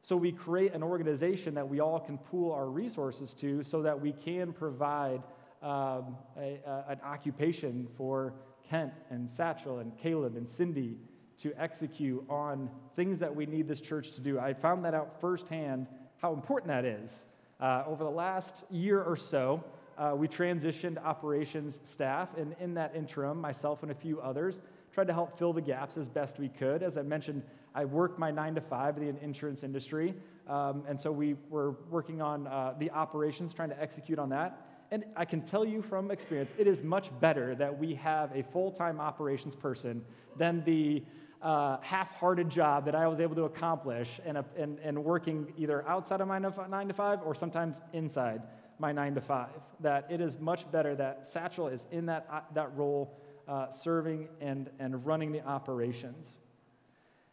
So 0.01 0.15
we 0.15 0.31
create 0.31 0.73
an 0.73 0.81
organization 0.81 1.53
that 1.53 1.67
we 1.67 1.79
all 1.79 1.99
can 1.99 2.17
pool 2.17 2.51
our 2.51 2.67
resources 2.67 3.33
to 3.35 3.63
so 3.63 3.83
that 3.83 3.99
we 3.99 4.13
can 4.13 4.51
provide 4.51 5.21
um, 5.61 6.17
a, 6.37 6.59
a, 6.65 6.85
an 6.89 6.99
occupation 7.03 7.87
for 7.95 8.33
Kent 8.67 8.93
and 9.11 9.29
Satchel 9.29 9.79
and 9.79 9.95
Caleb 9.97 10.35
and 10.35 10.49
Cindy 10.49 10.97
to 11.41 11.53
execute 11.57 12.23
on 12.29 12.69
things 12.95 13.19
that 13.19 13.35
we 13.35 13.45
need 13.45 13.67
this 13.67 13.81
church 13.81 14.11
to 14.11 14.21
do. 14.21 14.39
I 14.39 14.53
found 14.53 14.85
that 14.85 14.93
out 14.93 15.19
firsthand 15.21 15.87
how 16.17 16.33
important 16.33 16.69
that 16.69 16.85
is. 16.85 17.11
Uh, 17.59 17.83
over 17.85 18.03
the 18.03 18.09
last 18.09 18.63
year 18.69 19.01
or 19.01 19.15
so, 19.15 19.63
uh, 19.97 20.13
we 20.15 20.27
transitioned 20.27 20.97
operations 21.03 21.79
staff, 21.83 22.29
and 22.37 22.55
in 22.59 22.73
that 22.73 22.95
interim, 22.95 23.39
myself 23.39 23.83
and 23.83 23.91
a 23.91 23.95
few 23.95 24.19
others 24.19 24.59
tried 24.93 25.07
to 25.07 25.13
help 25.13 25.37
fill 25.37 25.53
the 25.53 25.61
gaps 25.61 25.97
as 25.97 26.07
best 26.07 26.39
we 26.39 26.49
could. 26.49 26.81
As 26.81 26.97
I 26.97 27.01
mentioned, 27.01 27.43
I 27.73 27.85
worked 27.85 28.19
my 28.19 28.31
nine 28.31 28.55
to 28.55 28.61
five 28.61 28.97
in 28.97 29.15
the 29.15 29.23
insurance 29.23 29.63
industry, 29.63 30.13
um, 30.47 30.83
and 30.87 30.99
so 30.99 31.11
we 31.11 31.35
were 31.49 31.75
working 31.89 32.21
on 32.21 32.47
uh, 32.47 32.73
the 32.77 32.91
operations, 32.91 33.53
trying 33.53 33.69
to 33.69 33.81
execute 33.81 34.19
on 34.19 34.29
that. 34.29 34.67
And 34.91 35.05
I 35.15 35.23
can 35.23 35.41
tell 35.41 35.63
you 35.63 35.81
from 35.81 36.11
experience, 36.11 36.51
it 36.57 36.67
is 36.67 36.83
much 36.83 37.17
better 37.21 37.55
that 37.55 37.77
we 37.77 37.95
have 37.95 38.35
a 38.35 38.43
full 38.43 38.71
time 38.71 38.99
operations 38.99 39.55
person 39.55 40.03
than 40.37 40.63
the 40.65 41.03
uh, 41.41 41.77
half 41.81 42.11
hearted 42.15 42.49
job 42.49 42.85
that 42.85 42.93
I 42.93 43.07
was 43.07 43.19
able 43.19 43.35
to 43.35 43.43
accomplish 43.43 44.19
and, 44.25 44.37
and, 44.57 44.79
and 44.79 45.03
working 45.03 45.53
either 45.57 45.87
outside 45.87 46.21
of 46.21 46.27
my 46.27 46.39
nine 46.39 46.87
to 46.89 46.93
five 46.93 47.19
or 47.23 47.33
sometimes 47.33 47.77
inside 47.93 48.41
my 48.79 48.91
nine 48.91 49.15
to 49.15 49.21
five. 49.21 49.49
That 49.79 50.07
it 50.09 50.19
is 50.19 50.37
much 50.39 50.69
better 50.71 50.93
that 50.95 51.27
Satchel 51.31 51.67
is 51.69 51.85
in 51.91 52.05
that, 52.07 52.27
uh, 52.29 52.41
that 52.53 52.75
role, 52.75 53.17
uh, 53.47 53.71
serving 53.71 54.27
and, 54.41 54.69
and 54.79 55.05
running 55.05 55.31
the 55.31 55.43
operations. 55.45 56.27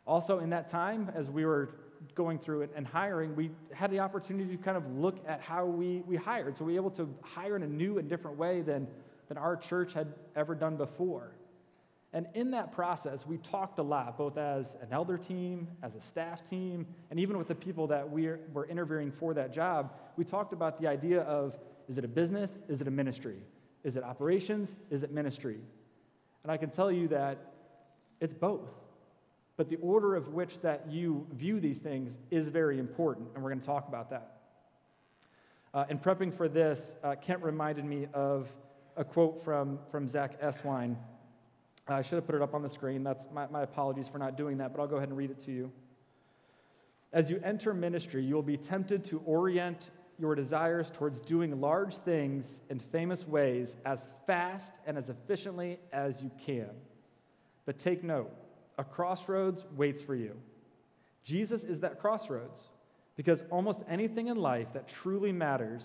Also, 0.08 0.38
in 0.38 0.48
that 0.48 0.70
time, 0.70 1.12
as 1.14 1.28
we 1.28 1.44
were 1.44 1.68
going 2.14 2.38
through 2.38 2.62
it 2.62 2.70
and 2.74 2.86
hiring, 2.86 3.36
we 3.36 3.50
had 3.74 3.90
the 3.90 4.00
opportunity 4.00 4.56
to 4.56 4.62
kind 4.62 4.76
of 4.78 4.90
look 4.96 5.18
at 5.28 5.42
how 5.42 5.66
we, 5.66 6.02
we 6.06 6.16
hired. 6.16 6.56
So 6.56 6.64
we 6.64 6.72
were 6.72 6.78
able 6.78 6.90
to 6.92 7.14
hire 7.20 7.56
in 7.56 7.62
a 7.62 7.66
new 7.66 7.98
and 7.98 8.08
different 8.08 8.38
way 8.38 8.62
than, 8.62 8.88
than 9.28 9.36
our 9.36 9.54
church 9.54 9.92
had 9.92 10.14
ever 10.34 10.54
done 10.54 10.78
before. 10.78 11.34
And 12.14 12.26
in 12.32 12.52
that 12.52 12.72
process, 12.72 13.26
we 13.26 13.36
talked 13.36 13.78
a 13.78 13.82
lot, 13.82 14.16
both 14.16 14.38
as 14.38 14.74
an 14.80 14.88
elder 14.92 15.18
team, 15.18 15.68
as 15.82 15.94
a 15.94 16.00
staff 16.00 16.48
team, 16.48 16.86
and 17.10 17.20
even 17.20 17.36
with 17.36 17.48
the 17.48 17.54
people 17.54 17.86
that 17.88 18.10
we 18.10 18.30
were 18.54 18.64
interviewing 18.66 19.12
for 19.12 19.34
that 19.34 19.52
job. 19.52 19.92
We 20.16 20.24
talked 20.24 20.54
about 20.54 20.80
the 20.80 20.88
idea 20.88 21.20
of 21.22 21.58
is 21.86 21.98
it 21.98 22.04
a 22.04 22.08
business? 22.08 22.50
Is 22.66 22.80
it 22.80 22.88
a 22.88 22.90
ministry? 22.90 23.42
Is 23.84 23.96
it 23.96 24.02
operations? 24.02 24.70
Is 24.90 25.02
it 25.02 25.12
ministry? 25.12 25.58
And 26.44 26.50
I 26.50 26.56
can 26.56 26.70
tell 26.70 26.90
you 26.90 27.08
that 27.08 27.52
it's 28.20 28.34
both. 28.34 28.70
But 29.58 29.68
the 29.68 29.76
order 29.76 30.14
of 30.14 30.28
which 30.28 30.60
that 30.60 30.88
you 30.88 31.26
view 31.32 31.58
these 31.58 31.78
things 31.78 32.16
is 32.30 32.46
very 32.46 32.78
important, 32.78 33.30
and 33.34 33.42
we're 33.42 33.50
going 33.50 33.60
to 33.60 33.66
talk 33.66 33.88
about 33.88 34.08
that. 34.10 34.36
Uh, 35.74 35.84
in 35.90 35.98
prepping 35.98 36.32
for 36.34 36.48
this, 36.48 36.80
uh, 37.02 37.16
Kent 37.16 37.42
reminded 37.42 37.84
me 37.84 38.06
of 38.14 38.48
a 38.96 39.04
quote 39.04 39.44
from, 39.44 39.80
from 39.90 40.06
Zack 40.06 40.40
Eswine. 40.40 40.96
Uh, 41.90 41.94
I 41.94 42.02
should 42.02 42.14
have 42.14 42.26
put 42.26 42.36
it 42.36 42.40
up 42.40 42.54
on 42.54 42.62
the 42.62 42.70
screen. 42.70 43.02
That's 43.02 43.24
my, 43.34 43.48
my 43.48 43.62
apologies 43.62 44.06
for 44.06 44.18
not 44.18 44.36
doing 44.36 44.58
that, 44.58 44.72
but 44.72 44.80
I'll 44.80 44.86
go 44.86 44.96
ahead 44.96 45.08
and 45.08 45.18
read 45.18 45.32
it 45.32 45.44
to 45.46 45.50
you. 45.50 45.72
As 47.12 47.28
you 47.28 47.40
enter 47.42 47.74
ministry, 47.74 48.24
you 48.24 48.36
will 48.36 48.42
be 48.42 48.56
tempted 48.56 49.04
to 49.06 49.20
orient 49.26 49.90
your 50.20 50.36
desires 50.36 50.88
towards 50.94 51.18
doing 51.20 51.60
large 51.60 51.94
things 51.94 52.46
in 52.70 52.78
famous 52.78 53.26
ways 53.26 53.74
as 53.84 54.04
fast 54.24 54.72
and 54.86 54.96
as 54.96 55.08
efficiently 55.08 55.80
as 55.92 56.22
you 56.22 56.30
can. 56.46 56.70
But 57.66 57.80
take 57.80 58.04
note 58.04 58.30
a 58.78 58.84
crossroads 58.84 59.64
waits 59.76 60.00
for 60.00 60.14
you. 60.14 60.34
Jesus 61.24 61.64
is 61.64 61.80
that 61.80 62.00
crossroads 62.00 62.58
because 63.16 63.42
almost 63.50 63.80
anything 63.88 64.28
in 64.28 64.36
life 64.36 64.72
that 64.72 64.88
truly 64.88 65.32
matters 65.32 65.82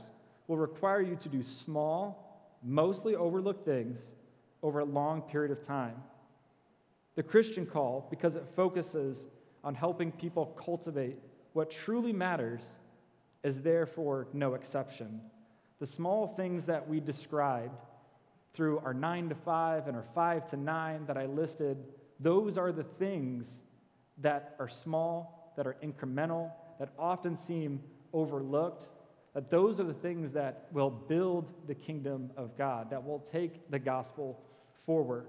will 0.47 0.57
require 0.57 1.01
you 1.01 1.15
to 1.15 1.29
do 1.29 1.41
small, 1.41 2.55
mostly 2.63 3.15
overlooked 3.15 3.65
things 3.65 3.99
over 4.61 4.79
a 4.79 4.85
long 4.85 5.21
period 5.23 5.51
of 5.51 5.65
time. 5.65 5.95
The 7.15 7.23
Christian 7.23 7.65
call, 7.65 8.07
because 8.09 8.35
it 8.35 8.45
focuses 8.55 9.25
on 9.63 9.73
helping 9.75 10.11
people 10.11 10.45
cultivate 10.63 11.17
what 11.53 11.71
truly 11.71 12.13
matters, 12.13 12.61
is 13.43 13.61
therefore 13.61 14.27
no 14.33 14.53
exception. 14.53 15.19
The 15.79 15.87
small 15.87 16.27
things 16.27 16.65
that 16.65 16.87
we 16.87 16.99
described 16.99 17.81
through 18.53 18.79
our 18.79 18.93
nine 18.93 19.29
to 19.29 19.35
five 19.35 19.87
and 19.87 19.97
our 19.97 20.05
five 20.13 20.49
to 20.51 20.57
nine 20.57 21.05
that 21.07 21.17
I 21.17 21.25
listed 21.25 21.77
those 22.23 22.57
are 22.57 22.71
the 22.71 22.83
things 22.83 23.59
that 24.19 24.55
are 24.59 24.69
small, 24.69 25.53
that 25.57 25.67
are 25.67 25.75
incremental, 25.83 26.51
that 26.79 26.89
often 26.97 27.37
seem 27.37 27.81
overlooked. 28.13 28.87
That 29.33 29.49
those 29.49 29.79
are 29.79 29.83
the 29.83 29.93
things 29.93 30.31
that 30.33 30.67
will 30.71 30.89
build 30.89 31.51
the 31.67 31.75
kingdom 31.75 32.31
of 32.37 32.57
God, 32.57 32.89
that 32.91 33.03
will 33.03 33.19
take 33.31 33.69
the 33.69 33.79
gospel 33.79 34.39
forward. 34.85 35.25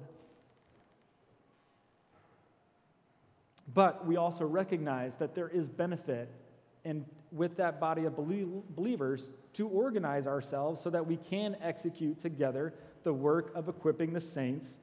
But 3.72 4.06
we 4.06 4.16
also 4.16 4.44
recognize 4.44 5.14
that 5.16 5.34
there 5.34 5.48
is 5.48 5.66
benefit 5.66 6.28
in, 6.84 7.06
with 7.32 7.56
that 7.56 7.80
body 7.80 8.04
of 8.04 8.14
believers 8.14 9.24
to 9.54 9.66
organize 9.68 10.26
ourselves 10.26 10.82
so 10.82 10.90
that 10.90 11.06
we 11.06 11.16
can 11.16 11.56
execute 11.62 12.20
together 12.20 12.74
the 13.04 13.12
work 13.12 13.52
of 13.54 13.68
equipping 13.68 14.12
the 14.12 14.20
saints 14.20 14.76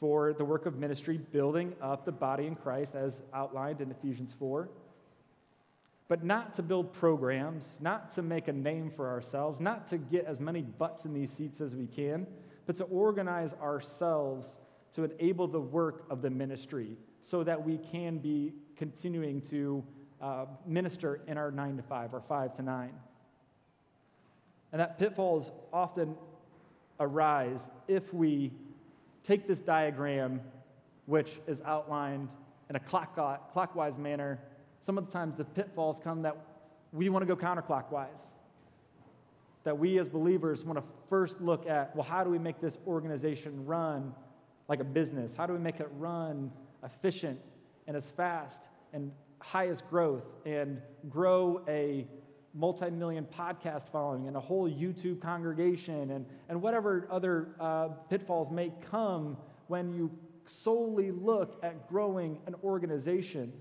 for 0.00 0.32
the 0.32 0.44
work 0.44 0.66
of 0.66 0.76
ministry, 0.76 1.18
building 1.18 1.74
up 1.80 2.04
the 2.04 2.12
body 2.12 2.46
in 2.46 2.54
Christ 2.54 2.94
as 2.94 3.22
outlined 3.32 3.80
in 3.80 3.90
Ephesians 3.90 4.32
4. 4.38 4.68
But 6.08 6.24
not 6.24 6.54
to 6.56 6.62
build 6.62 6.92
programs, 6.92 7.64
not 7.80 8.14
to 8.14 8.22
make 8.22 8.48
a 8.48 8.52
name 8.52 8.90
for 8.90 9.08
ourselves, 9.08 9.60
not 9.60 9.88
to 9.88 9.98
get 9.98 10.26
as 10.26 10.40
many 10.40 10.62
butts 10.62 11.04
in 11.06 11.14
these 11.14 11.30
seats 11.30 11.60
as 11.60 11.74
we 11.74 11.86
can, 11.86 12.26
but 12.66 12.76
to 12.76 12.84
organize 12.84 13.52
ourselves 13.62 14.58
to 14.94 15.04
enable 15.04 15.48
the 15.48 15.60
work 15.60 16.04
of 16.10 16.22
the 16.22 16.30
ministry 16.30 16.96
so 17.20 17.42
that 17.42 17.62
we 17.62 17.78
can 17.78 18.18
be 18.18 18.52
continuing 18.76 19.40
to 19.40 19.82
uh, 20.20 20.46
minister 20.66 21.20
in 21.26 21.38
our 21.38 21.50
9 21.50 21.76
to 21.76 21.82
5 21.82 22.14
or 22.14 22.20
5 22.20 22.56
to 22.56 22.62
9. 22.62 22.90
And 24.72 24.80
that 24.80 24.98
pitfalls 24.98 25.50
often 25.72 26.16
arise 27.00 27.60
if 27.88 28.12
we 28.12 28.52
take 29.24 29.48
this 29.48 29.58
diagram, 29.58 30.40
which 31.06 31.40
is 31.48 31.60
outlined 31.62 32.28
in 32.70 32.76
a 32.76 32.96
uh, 32.96 33.36
clockwise 33.52 33.98
manner. 33.98 34.38
Some 34.84 34.98
of 34.98 35.06
the 35.06 35.12
times 35.12 35.36
the 35.36 35.44
pitfalls 35.44 35.98
come 36.02 36.22
that 36.22 36.36
we 36.92 37.08
want 37.08 37.26
to 37.26 37.34
go 37.34 37.36
counterclockwise. 37.36 38.20
That 39.64 39.78
we 39.78 39.98
as 39.98 40.08
believers 40.08 40.62
want 40.62 40.78
to 40.78 40.84
first 41.08 41.40
look 41.40 41.66
at, 41.66 41.96
well, 41.96 42.04
how 42.04 42.22
do 42.22 42.30
we 42.30 42.38
make 42.38 42.60
this 42.60 42.78
organization 42.86 43.64
run 43.64 44.14
like 44.68 44.80
a 44.80 44.84
business? 44.84 45.34
How 45.34 45.46
do 45.46 45.54
we 45.54 45.58
make 45.58 45.80
it 45.80 45.88
run 45.98 46.52
efficient 46.84 47.40
and 47.86 47.96
as 47.96 48.04
fast 48.16 48.60
and 48.92 49.10
highest 49.40 49.88
growth 49.88 50.24
and 50.44 50.80
grow 51.08 51.62
a 51.66 52.06
multi 52.54 52.88
million 52.88 53.26
podcast 53.36 53.88
following 53.90 54.28
and 54.28 54.36
a 54.36 54.40
whole 54.40 54.70
YouTube 54.70 55.20
congregation 55.20 56.12
and, 56.12 56.24
and 56.48 56.62
whatever 56.62 57.08
other 57.10 57.48
uh, 57.58 57.88
pitfalls 58.08 58.50
may 58.50 58.72
come 58.90 59.36
when 59.66 59.92
you 59.92 60.10
solely 60.46 61.10
look 61.10 61.58
at 61.62 61.88
growing 61.88 62.38
an 62.46 62.54
organization, 62.62 63.52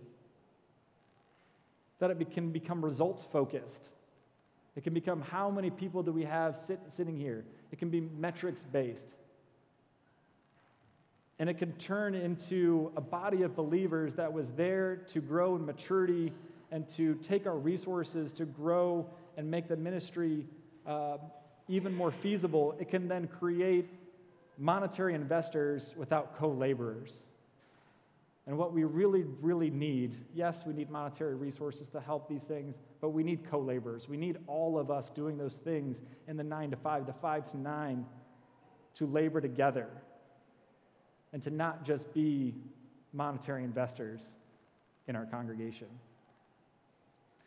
that 2.00 2.12
it 2.12 2.32
can 2.32 2.52
become 2.52 2.84
results 2.84 3.26
focused. 3.32 3.90
It 4.76 4.84
can 4.84 4.94
become 4.94 5.22
how 5.22 5.50
many 5.50 5.70
people 5.70 6.04
do 6.04 6.12
we 6.12 6.24
have 6.24 6.60
sit, 6.68 6.80
sitting 6.90 7.18
here? 7.18 7.46
It 7.72 7.80
can 7.80 7.90
be 7.90 8.02
metrics 8.02 8.64
based. 8.64 9.08
And 11.40 11.50
it 11.50 11.58
can 11.58 11.74
turn 11.74 12.16
into 12.16 12.92
a 12.96 13.02
body 13.02 13.44
of 13.44 13.56
believers 13.56 14.16
that 14.16 14.32
was 14.32 14.52
there 14.52 14.98
to 15.14 15.22
grow 15.22 15.56
in 15.56 15.66
maturity 15.66 16.32
and 16.74 16.90
to 16.90 17.14
take 17.22 17.46
our 17.46 17.56
resources 17.56 18.34
to 18.34 18.46
grow 18.46 19.08
and 19.38 19.50
make 19.50 19.68
the 19.68 19.78
ministry 19.78 20.48
uh, 20.88 21.18
even 21.68 21.94
more 21.94 22.12
feasible, 22.12 22.76
it 22.80 22.90
can 22.90 23.08
then 23.08 23.28
create 23.28 23.88
monetary 24.58 25.14
investors 25.14 25.94
without 25.96 26.36
co 26.36 26.50
laborers. 26.50 27.12
And 28.48 28.58
what 28.58 28.74
we 28.74 28.84
really, 28.86 29.24
really 29.40 29.70
need 29.70 30.18
yes, 30.34 30.64
we 30.66 30.74
need 30.74 30.90
monetary 30.90 31.36
resources 31.36 31.88
to 31.90 32.02
help 32.02 32.28
these 32.28 32.42
things, 32.42 32.76
but 33.00 33.10
we 33.10 33.24
need 33.24 33.48
co 33.50 33.60
laborers. 33.60 34.10
We 34.10 34.18
need 34.18 34.38
all 34.48 34.80
of 34.80 34.90
us 34.90 35.12
doing 35.12 35.38
those 35.38 35.60
things 35.64 36.02
in 36.28 36.38
the 36.38 36.44
nine 36.44 36.72
to 36.72 36.78
five, 36.78 37.06
the 37.06 37.14
five 37.14 37.50
to 37.52 37.58
nine, 37.58 38.04
to 38.96 39.06
labor 39.06 39.40
together 39.42 39.90
and 41.34 41.44
to 41.44 41.52
not 41.52 41.86
just 41.86 42.12
be 42.16 42.56
monetary 43.14 43.64
investors 43.64 44.22
in 45.08 45.16
our 45.16 45.28
congregation. 45.28 45.88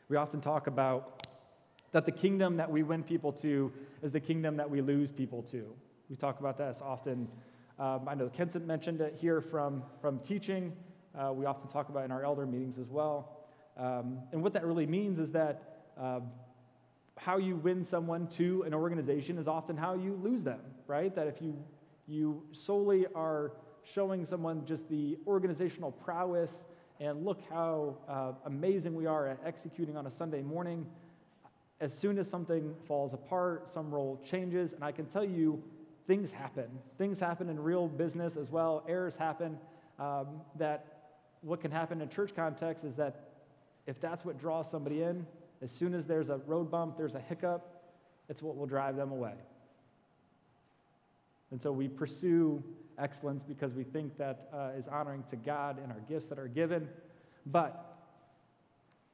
We 0.09 0.17
often 0.17 0.41
talk 0.41 0.69
about 0.69 1.27
that 1.91 2.07
the 2.07 2.13
kingdom 2.13 2.57
that 2.59 2.71
we 2.71 2.85
win 2.85 3.03
people 3.03 3.33
to 3.33 3.73
is 4.03 4.13
the 4.13 4.21
kingdom 4.21 4.57
that 4.57 4.71
we 4.71 4.81
lose 4.81 5.11
people 5.11 5.43
to. 5.51 5.67
We 6.09 6.15
talk 6.15 6.39
about 6.39 6.59
this 6.59 6.79
often. 6.81 7.27
Um, 7.79 8.07
I 8.07 8.15
know 8.15 8.29
Kenson 8.29 8.65
mentioned 8.65 9.01
it 9.01 9.17
here 9.21 9.41
from, 9.41 9.83
from 10.01 10.21
teaching. 10.21 10.73
Uh, 11.19 11.33
we 11.33 11.45
often 11.45 11.69
talk 11.69 11.89
about 11.89 12.05
in 12.05 12.13
our 12.13 12.23
elder 12.23 12.47
meetings 12.47 12.79
as 12.79 12.89
well. 12.89 13.49
Um, 13.77 14.21
and 14.31 14.45
what 14.45 14.53
that 14.53 14.65
really 14.65 14.87
means 14.87 15.19
is 15.19 15.33
that 15.33 15.83
uh, 16.01 16.21
how 17.17 17.39
you 17.39 17.57
win 17.57 17.85
someone 17.85 18.29
to 18.29 18.63
an 18.63 18.75
organization 18.75 19.39
is 19.39 19.49
often 19.49 19.77
how 19.77 19.95
you 19.95 20.21
lose 20.23 20.45
them, 20.45 20.61
right? 20.87 21.13
That 21.17 21.27
if 21.27 21.43
you, 21.43 21.57
you 22.07 22.45
solely 22.53 23.07
are 23.17 23.55
showing 23.83 24.25
someone 24.25 24.65
just 24.67 24.89
the 24.89 25.19
organizational 25.27 25.91
prowess 25.91 26.53
and 27.01 27.25
look 27.25 27.41
how 27.51 27.97
uh, 28.09 28.33
amazing 28.47 28.95
we 28.95 29.07
are 29.07 29.27
at 29.29 29.39
executing 29.45 29.97
on 29.97 30.07
a 30.07 30.11
Sunday 30.11 30.43
morning. 30.43 30.87
as 31.81 31.93
soon 31.93 32.19
as 32.19 32.29
something 32.29 32.75
falls 32.89 33.13
apart, 33.13 33.71
some 33.73 33.93
role 33.93 34.19
changes, 34.25 34.73
and 34.73 34.83
I 34.83 34.93
can 34.93 35.05
tell 35.07 35.25
you 35.25 35.63
things 36.07 36.33
happen. 36.33 36.69
Things 36.97 37.21
happen 37.21 37.51
in 37.51 37.61
real 37.61 37.87
business 37.87 38.37
as 38.37 38.51
well, 38.51 38.83
errors 38.89 39.15
happen. 39.15 39.59
Um, 39.99 40.41
that 40.57 40.97
what 41.43 41.61
can 41.61 41.71
happen 41.71 42.01
in 42.01 42.09
church 42.09 42.35
context 42.35 42.85
is 42.85 42.95
that 42.97 43.31
if 43.87 44.01
that's 44.01 44.25
what 44.25 44.39
draws 44.39 44.71
somebody 44.71 45.03
in, 45.03 45.27
as 45.63 45.71
soon 45.71 45.95
as 45.95 46.07
there's 46.07 46.29
a 46.29 46.39
road 46.47 46.71
bump, 46.71 46.97
there's 46.97 47.15
a 47.15 47.21
hiccup, 47.21 47.83
it's 48.29 48.43
what 48.43 48.57
will 48.57 48.67
drive 48.67 48.97
them 48.97 49.13
away. 49.13 49.35
And 51.51 51.61
so 51.61 51.73
we 51.73 51.89
pursue 51.89 52.63
excellence 52.99 53.43
because 53.47 53.73
we 53.73 53.85
think 53.85 54.17
that 54.19 54.49
uh, 54.55 54.71
is 54.79 54.89
honoring 54.89 55.25
to 55.31 55.37
God 55.37 55.79
and 55.83 55.93
our 55.93 56.01
gifts 56.09 56.27
that 56.27 56.39
are 56.39 56.49
given. 56.49 56.89
But 57.47 57.97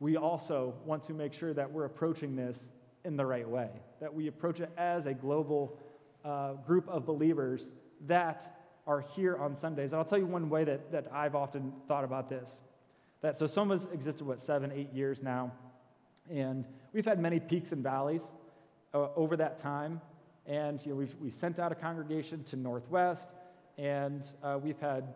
we 0.00 0.16
also 0.16 0.74
want 0.84 1.04
to 1.04 1.12
make 1.12 1.32
sure 1.32 1.54
that 1.54 1.70
we're 1.70 1.84
approaching 1.84 2.34
this 2.34 2.58
in 3.04 3.16
the 3.16 3.26
right 3.26 3.48
way, 3.48 3.68
that 4.00 4.12
we 4.12 4.28
approach 4.28 4.60
it 4.60 4.70
as 4.76 5.06
a 5.06 5.14
global 5.14 5.78
uh, 6.24 6.54
group 6.66 6.88
of 6.88 7.04
believers 7.04 7.66
that 8.06 8.58
are 8.86 9.00
here 9.00 9.36
on 9.36 9.56
Sundays. 9.56 9.92
And 9.92 9.96
I'll 9.96 10.04
tell 10.04 10.18
you 10.18 10.26
one 10.26 10.48
way 10.48 10.64
that, 10.64 10.90
that 10.92 11.06
I've 11.12 11.34
often 11.34 11.72
thought 11.86 12.04
about 12.04 12.28
this. 12.28 12.48
That 13.20 13.38
so 13.38 13.46
Soma's 13.46 13.86
existed, 13.92 14.26
what, 14.26 14.40
seven, 14.40 14.72
eight 14.72 14.92
years 14.92 15.22
now. 15.22 15.52
And 16.30 16.64
we've 16.92 17.04
had 17.04 17.20
many 17.20 17.38
peaks 17.38 17.72
and 17.72 17.82
valleys 17.82 18.22
uh, 18.94 19.08
over 19.14 19.36
that 19.36 19.58
time. 19.58 20.00
And 20.46 20.84
you 20.84 20.92
know, 20.92 20.96
we've 20.96 21.14
we 21.20 21.30
sent 21.30 21.58
out 21.58 21.70
a 21.70 21.76
congregation 21.76 22.42
to 22.44 22.56
Northwest, 22.56 23.28
and 23.82 24.30
uh, 24.44 24.56
we've 24.62 24.78
had 24.78 25.12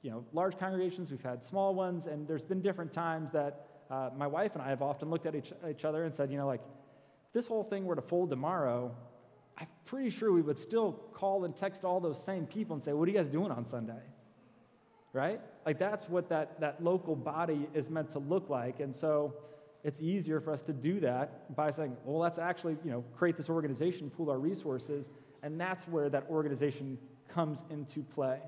you 0.00 0.10
know, 0.10 0.24
large 0.32 0.58
congregations, 0.58 1.10
we've 1.10 1.22
had 1.22 1.44
small 1.44 1.74
ones, 1.74 2.06
and 2.06 2.26
there's 2.26 2.42
been 2.42 2.62
different 2.62 2.94
times 2.94 3.30
that 3.32 3.66
uh, 3.90 4.08
my 4.16 4.26
wife 4.26 4.54
and 4.54 4.62
I 4.62 4.70
have 4.70 4.80
often 4.80 5.10
looked 5.10 5.26
at 5.26 5.34
each, 5.34 5.52
each 5.68 5.84
other 5.84 6.04
and 6.04 6.14
said, 6.14 6.30
you 6.30 6.38
know, 6.38 6.46
like, 6.46 6.62
if 7.26 7.32
this 7.34 7.46
whole 7.46 7.62
thing 7.62 7.84
were 7.84 7.94
to 7.94 8.00
fold 8.00 8.30
tomorrow, 8.30 8.94
I'm 9.58 9.66
pretty 9.84 10.08
sure 10.08 10.32
we 10.32 10.40
would 10.40 10.58
still 10.58 10.92
call 11.12 11.44
and 11.44 11.54
text 11.54 11.84
all 11.84 12.00
those 12.00 12.24
same 12.24 12.46
people 12.46 12.74
and 12.74 12.82
say, 12.82 12.94
What 12.94 13.06
are 13.06 13.12
you 13.12 13.18
guys 13.18 13.28
doing 13.28 13.50
on 13.50 13.66
Sunday? 13.66 14.00
Right? 15.12 15.40
Like, 15.66 15.78
that's 15.78 16.08
what 16.08 16.30
that, 16.30 16.58
that 16.60 16.82
local 16.82 17.14
body 17.14 17.68
is 17.74 17.90
meant 17.90 18.10
to 18.12 18.18
look 18.18 18.48
like. 18.48 18.80
And 18.80 18.96
so 18.96 19.34
it's 19.84 20.00
easier 20.00 20.40
for 20.40 20.54
us 20.54 20.62
to 20.62 20.72
do 20.72 21.00
that 21.00 21.54
by 21.54 21.70
saying, 21.70 21.94
Well, 22.06 22.18
let's 22.18 22.38
actually, 22.38 22.78
you 22.82 22.90
know, 22.90 23.04
create 23.14 23.36
this 23.36 23.50
organization, 23.50 24.08
pool 24.08 24.30
our 24.30 24.38
resources. 24.38 25.04
And 25.42 25.60
that's 25.60 25.86
where 25.86 26.08
that 26.08 26.26
organization 26.30 26.96
comes 27.34 27.62
into 27.70 28.02
play. 28.02 28.38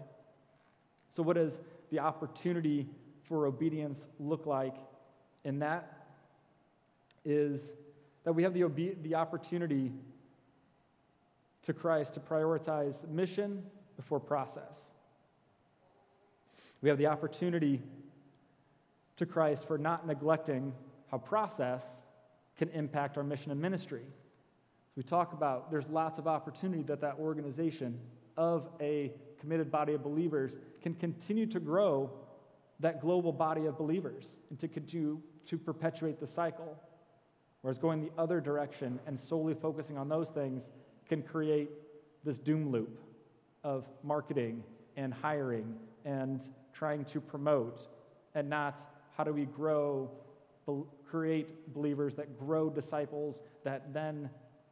So, 1.15 1.23
what 1.23 1.37
does 1.37 1.61
the 1.91 1.99
opportunity 1.99 2.87
for 3.25 3.47
obedience 3.47 4.05
look 4.19 4.47
like 4.47 4.75
in 5.45 5.59
that? 5.61 6.07
Is 7.25 7.61
that 8.25 8.33
we 8.33 8.43
have 8.43 8.55
the, 8.55 8.65
obe- 8.65 9.03
the 9.03 9.15
opportunity 9.15 9.93
to 11.65 11.73
Christ 11.73 12.15
to 12.15 12.21
prioritize 12.21 13.09
mission 13.09 13.63
before 13.97 14.21
process. 14.21 14.81
We 16.81 16.89
have 16.89 16.99
the 16.99 17.07
opportunity 17.07 17.81
to 19.17 19.27
Christ 19.27 19.65
for 19.67 19.79
not 19.79 20.07
neglecting 20.07 20.73
how 21.11 21.19
process 21.19 21.85
can 22.57 22.69
impact 22.71 23.17
our 23.17 23.23
mission 23.23 23.53
and 23.53 23.61
ministry. 23.61 24.03
we 24.97 25.03
talk 25.03 25.33
about 25.33 25.71
there's 25.71 25.89
lots 25.89 26.19
of 26.19 26.27
opportunity 26.27 26.83
that 26.85 27.01
that 27.01 27.17
organization 27.19 27.99
of 28.37 28.69
a 28.81 29.13
committed 29.41 29.71
body 29.71 29.93
of 29.93 30.03
believers 30.03 30.53
can 30.83 30.95
continue 30.95 31.47
to 31.47 31.61
grow 31.61 32.11
that 32.81 33.01
global 33.01 33.33
body 33.33 33.67
of 33.67 33.79
believers 33.79 34.29
and 34.51 34.59
to 34.59 34.69
continue 34.69 35.21
to 35.47 35.59
perpetuate 35.59 36.21
the 36.21 36.27
cycle. 36.27 36.77
Whereas 37.63 37.79
going 37.79 38.01
the 38.01 38.11
other 38.19 38.41
direction 38.41 38.99
and 39.07 39.19
solely 39.19 39.55
focusing 39.55 39.97
on 39.97 40.09
those 40.09 40.29
things 40.29 40.65
can 41.09 41.23
create 41.23 41.71
this 42.25 42.39
doom 42.39 42.71
loop 42.71 43.01
of 43.65 43.87
marketing 44.03 44.63
and 44.97 45.15
hiring 45.15 45.75
and 46.05 46.41
trying 46.73 47.05
to 47.07 47.21
promote 47.21 47.87
and 48.35 48.49
not 48.49 48.93
how 49.17 49.25
do 49.25 49.33
we 49.33 49.45
grow, 49.45 50.11
create 51.09 51.73
believers 51.75 52.15
that 52.17 52.39
grow 52.39 52.71
disciples 52.71 53.43
that 53.65 53.93
then 53.93 54.29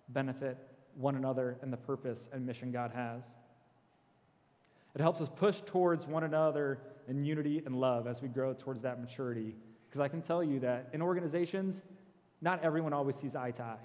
benefit 0.08 0.58
one 0.96 1.14
another 1.14 1.58
and 1.62 1.72
the 1.72 1.76
purpose 1.76 2.28
and 2.32 2.44
mission 2.44 2.72
God 2.72 2.90
has. 2.94 3.22
It 4.94 5.00
helps 5.00 5.20
us 5.20 5.28
push 5.34 5.60
towards 5.66 6.06
one 6.06 6.24
another 6.24 6.78
in 7.08 7.24
unity 7.24 7.62
and 7.64 7.74
love 7.74 8.06
as 8.06 8.20
we 8.20 8.28
grow 8.28 8.52
towards 8.52 8.82
that 8.82 9.00
maturity. 9.00 9.54
Because 9.88 10.00
I 10.00 10.08
can 10.08 10.22
tell 10.22 10.42
you 10.42 10.60
that 10.60 10.88
in 10.92 11.02
organizations, 11.02 11.82
not 12.40 12.62
everyone 12.62 12.92
always 12.92 13.16
sees 13.16 13.36
eye 13.36 13.50
to 13.52 13.62
eye. 13.62 13.76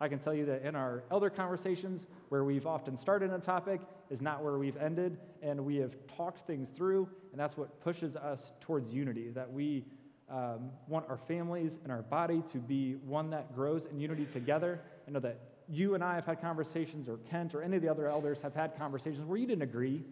I 0.00 0.08
can 0.08 0.18
tell 0.18 0.34
you 0.34 0.44
that 0.46 0.62
in 0.62 0.74
our 0.74 1.04
elder 1.12 1.30
conversations, 1.30 2.08
where 2.28 2.42
we've 2.42 2.66
often 2.66 2.98
started 2.98 3.32
a 3.32 3.38
topic 3.38 3.80
is 4.10 4.20
not 4.20 4.42
where 4.42 4.58
we've 4.58 4.76
ended, 4.76 5.16
and 5.42 5.64
we 5.64 5.76
have 5.76 5.94
talked 6.16 6.44
things 6.44 6.68
through, 6.74 7.08
and 7.30 7.40
that's 7.40 7.56
what 7.56 7.80
pushes 7.80 8.16
us 8.16 8.50
towards 8.60 8.92
unity. 8.92 9.28
That 9.28 9.52
we 9.52 9.84
um, 10.28 10.70
want 10.88 11.08
our 11.08 11.18
families 11.18 11.78
and 11.84 11.92
our 11.92 12.02
body 12.02 12.42
to 12.52 12.58
be 12.58 12.94
one 13.06 13.30
that 13.30 13.54
grows 13.54 13.86
in 13.86 14.00
unity 14.00 14.24
together. 14.24 14.80
I 15.06 15.12
know 15.12 15.20
that 15.20 15.38
you 15.68 15.94
and 15.94 16.02
I 16.02 16.16
have 16.16 16.26
had 16.26 16.40
conversations, 16.40 17.08
or 17.08 17.18
Kent, 17.18 17.54
or 17.54 17.62
any 17.62 17.76
of 17.76 17.82
the 17.82 17.88
other 17.88 18.08
elders 18.08 18.38
have 18.42 18.54
had 18.54 18.76
conversations 18.76 19.24
where 19.24 19.38
you 19.38 19.46
didn't 19.46 19.62
agree 19.62 20.04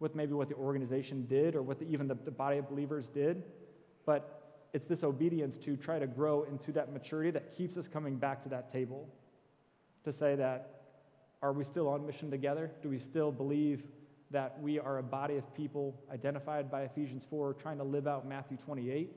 with 0.00 0.14
maybe 0.14 0.32
what 0.32 0.48
the 0.48 0.54
organization 0.54 1.26
did 1.26 1.54
or 1.54 1.62
what 1.62 1.78
the, 1.78 1.86
even 1.86 2.06
the, 2.06 2.14
the 2.24 2.30
body 2.30 2.58
of 2.58 2.68
believers 2.68 3.06
did, 3.14 3.42
but 4.04 4.68
it's 4.72 4.84
this 4.84 5.02
obedience 5.02 5.56
to 5.56 5.76
try 5.76 5.98
to 5.98 6.06
grow 6.06 6.42
into 6.44 6.72
that 6.72 6.92
maturity 6.92 7.30
that 7.30 7.56
keeps 7.56 7.76
us 7.76 7.88
coming 7.88 8.16
back 8.16 8.42
to 8.42 8.48
that 8.48 8.70
table 8.70 9.08
to 10.04 10.12
say 10.12 10.34
that 10.34 10.76
are 11.42 11.52
we 11.52 11.64
still 11.64 11.88
on 11.88 12.06
mission 12.06 12.30
together? 12.30 12.70
Do 12.82 12.88
we 12.88 12.98
still 12.98 13.30
believe 13.30 13.82
that 14.30 14.60
we 14.60 14.78
are 14.78 14.98
a 14.98 15.02
body 15.02 15.36
of 15.36 15.54
people 15.54 15.94
identified 16.12 16.70
by 16.70 16.82
Ephesians 16.82 17.24
4 17.28 17.54
trying 17.54 17.78
to 17.78 17.84
live 17.84 18.06
out 18.06 18.26
Matthew 18.26 18.56
28? 18.58 19.12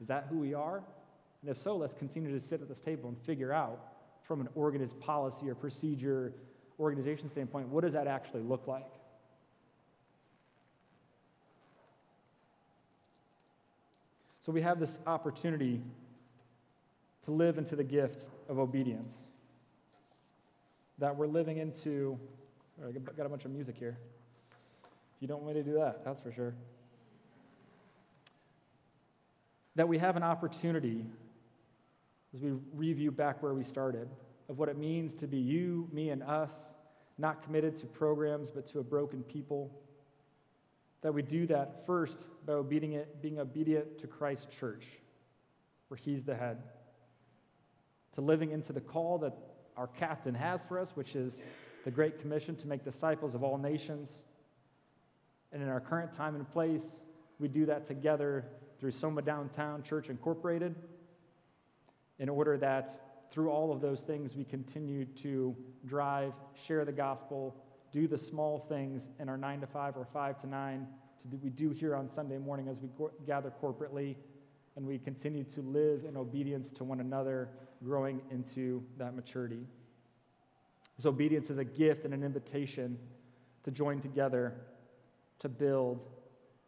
Is 0.00 0.06
that 0.08 0.26
who 0.28 0.38
we 0.38 0.54
are? 0.54 0.82
And 1.42 1.50
if 1.50 1.62
so, 1.62 1.76
let's 1.76 1.94
continue 1.94 2.38
to 2.38 2.44
sit 2.44 2.60
at 2.60 2.68
this 2.68 2.80
table 2.80 3.08
and 3.08 3.18
figure 3.24 3.52
out 3.52 3.80
from 4.22 4.40
an 4.40 4.48
organized 4.54 4.98
policy 5.00 5.48
or 5.48 5.54
procedure, 5.54 6.34
organization 6.78 7.30
standpoint, 7.30 7.68
what 7.68 7.82
does 7.82 7.92
that 7.92 8.06
actually 8.06 8.42
look 8.42 8.66
like? 8.66 8.97
So 14.48 14.52
we 14.52 14.62
have 14.62 14.80
this 14.80 14.98
opportunity 15.06 15.82
to 17.26 17.30
live 17.30 17.58
into 17.58 17.76
the 17.76 17.84
gift 17.84 18.24
of 18.48 18.58
obedience 18.58 19.12
that 20.96 21.14
we're 21.14 21.26
living 21.26 21.58
into. 21.58 22.18
I 22.82 22.92
got 22.92 23.26
a 23.26 23.28
bunch 23.28 23.44
of 23.44 23.50
music 23.50 23.76
here. 23.78 23.98
If 24.84 25.20
You 25.20 25.28
don't 25.28 25.42
want 25.42 25.54
me 25.54 25.62
to 25.62 25.68
do 25.70 25.76
that, 25.76 26.02
that's 26.02 26.22
for 26.22 26.32
sure. 26.32 26.54
That 29.76 29.86
we 29.86 29.98
have 29.98 30.16
an 30.16 30.22
opportunity 30.22 31.04
as 32.34 32.40
we 32.40 32.52
review 32.72 33.10
back 33.10 33.42
where 33.42 33.52
we 33.52 33.64
started 33.64 34.08
of 34.48 34.56
what 34.56 34.70
it 34.70 34.78
means 34.78 35.12
to 35.16 35.26
be 35.26 35.36
you, 35.36 35.90
me, 35.92 36.08
and 36.08 36.22
us, 36.22 36.52
not 37.18 37.42
committed 37.42 37.78
to 37.80 37.86
programs 37.86 38.48
but 38.48 38.66
to 38.68 38.78
a 38.78 38.82
broken 38.82 39.22
people. 39.24 39.70
That 41.02 41.14
we 41.14 41.22
do 41.22 41.46
that 41.46 41.86
first 41.86 42.18
by 42.44 42.54
obedient, 42.54 43.22
being 43.22 43.38
obedient 43.38 43.98
to 43.98 44.06
Christ's 44.06 44.46
church, 44.58 44.84
where 45.88 45.98
He's 45.98 46.24
the 46.24 46.34
head. 46.34 46.58
To 48.14 48.20
living 48.20 48.50
into 48.50 48.72
the 48.72 48.80
call 48.80 49.18
that 49.18 49.36
our 49.76 49.86
captain 49.86 50.34
has 50.34 50.60
for 50.66 50.78
us, 50.78 50.90
which 50.94 51.14
is 51.14 51.36
the 51.84 51.90
Great 51.90 52.20
Commission 52.20 52.56
to 52.56 52.66
make 52.66 52.84
disciples 52.84 53.34
of 53.34 53.44
all 53.44 53.58
nations. 53.58 54.10
And 55.52 55.62
in 55.62 55.68
our 55.68 55.80
current 55.80 56.12
time 56.12 56.34
and 56.34 56.50
place, 56.50 56.82
we 57.38 57.48
do 57.48 57.64
that 57.66 57.86
together 57.86 58.44
through 58.80 58.90
Soma 58.90 59.22
Downtown 59.22 59.82
Church 59.82 60.08
Incorporated, 60.08 60.74
in 62.18 62.28
order 62.28 62.56
that 62.58 63.28
through 63.30 63.50
all 63.50 63.72
of 63.72 63.80
those 63.80 64.00
things 64.00 64.34
we 64.34 64.44
continue 64.44 65.04
to 65.04 65.54
drive, 65.86 66.32
share 66.66 66.84
the 66.84 66.92
gospel, 66.92 67.54
do 67.92 68.06
the 68.06 68.18
small 68.18 68.66
things 68.68 69.02
in 69.18 69.28
our 69.28 69.36
9 69.36 69.60
to 69.60 69.66
5 69.66 69.96
or 69.96 70.06
5 70.12 70.40
to 70.42 70.46
9 70.46 70.86
to 71.22 71.28
do, 71.28 71.38
we 71.42 71.50
do 71.50 71.70
here 71.70 71.94
on 71.96 72.08
Sunday 72.10 72.38
morning 72.38 72.68
as 72.68 72.78
we 72.80 72.88
go, 72.98 73.10
gather 73.26 73.52
corporately, 73.62 74.16
and 74.76 74.86
we 74.86 74.98
continue 74.98 75.44
to 75.44 75.60
live 75.62 76.04
in 76.04 76.16
obedience 76.16 76.68
to 76.76 76.84
one 76.84 77.00
another 77.00 77.48
growing 77.84 78.20
into 78.30 78.82
that 78.96 79.14
maturity. 79.14 79.66
This 80.96 81.06
obedience 81.06 81.50
is 81.50 81.58
a 81.58 81.64
gift 81.64 82.04
and 82.04 82.12
an 82.12 82.22
invitation 82.22 82.98
to 83.64 83.70
join 83.70 84.00
together 84.00 84.54
to 85.40 85.48
build 85.48 86.00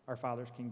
our 0.06 0.16
Father's 0.16 0.48
kingdom. 0.56 0.68